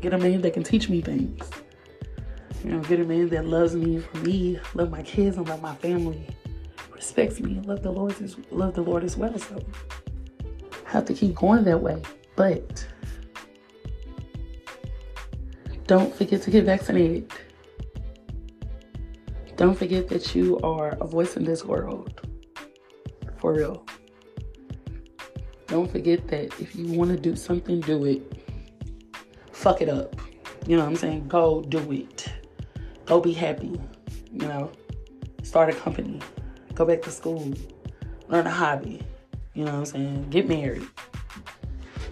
Get 0.00 0.12
a 0.12 0.18
man 0.18 0.42
that 0.42 0.52
can 0.52 0.62
teach 0.62 0.88
me 0.88 1.00
things. 1.00 1.48
You 2.64 2.70
know, 2.70 2.80
get 2.80 2.98
a 2.98 3.04
man 3.04 3.28
that 3.28 3.46
loves 3.46 3.76
me 3.76 3.98
for 3.98 4.16
me, 4.18 4.58
love 4.74 4.90
my 4.90 5.02
kids 5.02 5.36
and 5.36 5.48
love 5.48 5.60
my 5.60 5.74
family, 5.76 6.26
respects 6.92 7.38
me, 7.38 7.60
love 7.60 7.82
the 7.82 7.90
Lord 7.90 8.14
love 8.50 8.74
the 8.74 8.80
Lord 8.80 9.04
as 9.04 9.16
well. 9.16 9.38
So 9.38 9.62
I 10.86 10.90
have 10.90 11.04
to 11.04 11.14
keep 11.14 11.34
going 11.34 11.64
that 11.64 11.80
way. 11.80 12.02
But 12.36 12.86
don't 15.86 16.14
forget 16.14 16.40
to 16.42 16.50
get 16.50 16.64
vaccinated. 16.64 17.30
Don't 19.56 19.78
forget 19.78 20.08
that 20.08 20.34
you 20.34 20.58
are 20.60 20.96
a 21.00 21.06
voice 21.06 21.36
in 21.36 21.44
this 21.44 21.64
world. 21.64 22.26
For 23.36 23.52
real. 23.52 23.84
Don't 25.66 25.90
forget 25.90 26.26
that 26.28 26.58
if 26.58 26.74
you 26.74 26.98
want 26.98 27.10
to 27.10 27.16
do 27.16 27.36
something, 27.36 27.80
do 27.80 28.04
it 28.06 28.22
fuck 29.64 29.80
it 29.80 29.88
up. 29.88 30.14
You 30.66 30.76
know 30.76 30.82
what 30.82 30.90
I'm 30.90 30.96
saying? 30.96 31.26
Go 31.26 31.62
do 31.62 31.90
it. 31.90 32.30
Go 33.06 33.20
be 33.20 33.32
happy. 33.32 33.80
You 34.32 34.48
know, 34.48 34.72
start 35.42 35.70
a 35.70 35.72
company. 35.74 36.20
Go 36.74 36.84
back 36.84 37.02
to 37.02 37.10
school. 37.10 37.52
Learn 38.28 38.46
a 38.46 38.50
hobby. 38.50 39.02
You 39.54 39.64
know 39.64 39.72
what 39.72 39.78
I'm 39.78 39.86
saying? 39.86 40.30
Get 40.30 40.48
married. 40.48 40.86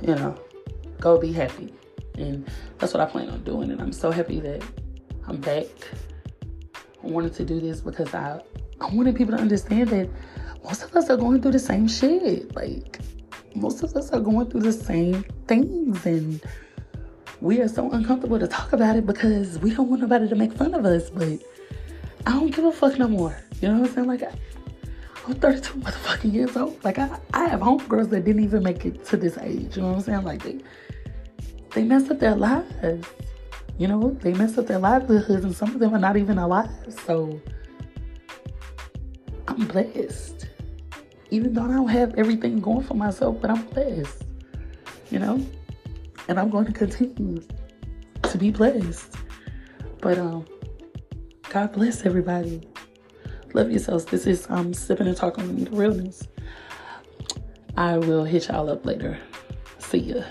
You 0.01 0.15
know, 0.15 0.39
go 1.01 1.19
be 1.19 1.33
happy. 1.33 1.73
And 2.17 2.49
that's 2.79 2.93
what 2.93 3.01
I 3.01 3.07
plan 3.07 3.31
on 3.31 3.43
doing. 3.43 3.71
And 3.71 3.81
I'm 3.81 3.93
so 3.93 4.11
happy 4.11 4.39
that 4.41 4.63
I'm 5.27 5.41
back. 5.41 5.67
I 7.03 7.07
wanted 7.07 7.35
to 7.35 7.45
do 7.45 7.61
this 7.61 7.81
because 7.81 8.15
I, 8.15 8.41
I 8.81 8.95
wanted 8.95 9.17
people 9.17 9.37
to 9.37 9.41
understand 9.41 9.89
that 9.89 10.09
most 10.63 10.83
of 10.83 10.95
us 10.95 11.11
are 11.11 11.17
going 11.17 11.43
through 11.43 11.53
the 11.53 11.59
same 11.59 11.89
shit. 11.89 12.55
Like, 12.55 13.01
most 13.55 13.83
of 13.83 13.97
us 13.97 14.11
are 14.11 14.21
going 14.21 14.51
through 14.51 14.61
the 14.61 14.73
same 14.73 15.25
things. 15.47 16.05
And 16.07 16.41
we 17.43 17.61
are 17.61 17.67
so 17.67 17.91
uncomfortable 17.91 18.39
to 18.39 18.47
talk 18.47 18.73
about 18.73 18.95
it 18.95 19.05
because 19.05 19.59
we 19.59 19.75
don't 19.75 19.89
want 19.91 20.01
nobody 20.01 20.29
to 20.29 20.37
make 20.37 20.53
fun 20.53 20.73
of 20.75 20.85
us. 20.85 21.11
But 21.11 21.41
I 22.25 22.31
don't 22.31 22.55
give 22.55 22.65
a 22.65 22.71
fuck 22.71 22.97
no 22.99 23.09
more. 23.09 23.37
You 23.61 23.69
know 23.69 23.81
what 23.81 23.89
I'm 23.89 23.95
saying? 23.95 24.07
Like, 24.07 24.23
I, 24.23 24.33
I'm 25.27 25.35
32 25.35 25.81
motherfucking 25.81 26.33
years 26.33 26.57
old. 26.57 26.83
Like, 26.85 27.01
I, 27.01 27.19
I 27.35 27.47
have 27.47 27.59
homegirls 27.59 28.11
that 28.11 28.25
didn't 28.25 28.45
even 28.45 28.63
make 28.63 28.87
it 28.87 29.05
to 29.07 29.17
this 29.17 29.37
age. 29.39 29.77
You 29.77 29.83
know 29.83 29.89
what 29.89 29.97
I'm 29.97 30.03
saying? 30.03 30.23
Like, 30.23 30.43
they, 30.45 30.61
they 31.71 31.83
messed 31.83 32.13
up 32.13 32.21
their 32.21 32.37
lives. 32.37 33.09
You 33.77 33.89
know, 33.89 34.17
they 34.23 34.35
messed 34.35 34.57
up 34.59 34.69
their 34.69 34.79
livelihoods, 34.79 35.45
and 35.45 35.55
some 35.55 35.71
of 35.75 35.81
them 35.81 35.93
are 35.97 35.99
not 35.99 36.17
even 36.17 36.39
alive. 36.39 36.71
So, 37.07 37.41
I'm 39.49 39.67
blessed. 39.67 40.47
Even 41.33 41.55
though 41.55 41.65
I 41.65 41.73
don't 41.73 41.89
have 41.89 42.15
everything 42.15 42.61
going 42.61 42.87
for 42.87 42.95
myself, 42.95 43.41
but 43.41 43.51
I'm 43.51 43.63
blessed. 43.63 44.23
You 45.11 45.19
know? 45.19 45.45
And 46.33 46.41
I'm 46.41 46.49
going 46.49 46.65
to 46.65 46.73
continue 46.73 47.43
to 48.23 48.39
be 48.39 48.51
blessed. 48.51 49.17
But 50.01 50.17
um, 50.17 50.47
God 51.51 51.75
bless 51.75 52.07
everybody. 52.07 52.67
Love 53.53 53.71
yourselves. 53.71 54.07
This 54.07 54.27
is 54.27 54.47
um 54.49 54.73
sipping 54.73 55.07
and 55.09 55.15
talking 55.15 55.47
with 55.47 55.55
me 55.55 55.65
the 55.65 55.77
realness. 55.77 56.27
I 57.77 57.99
will 57.99 58.25
hit 58.25 58.49
y'all 58.49 58.71
up 58.71 58.87
later. 58.87 59.19
See 59.79 59.99
ya. 59.99 60.23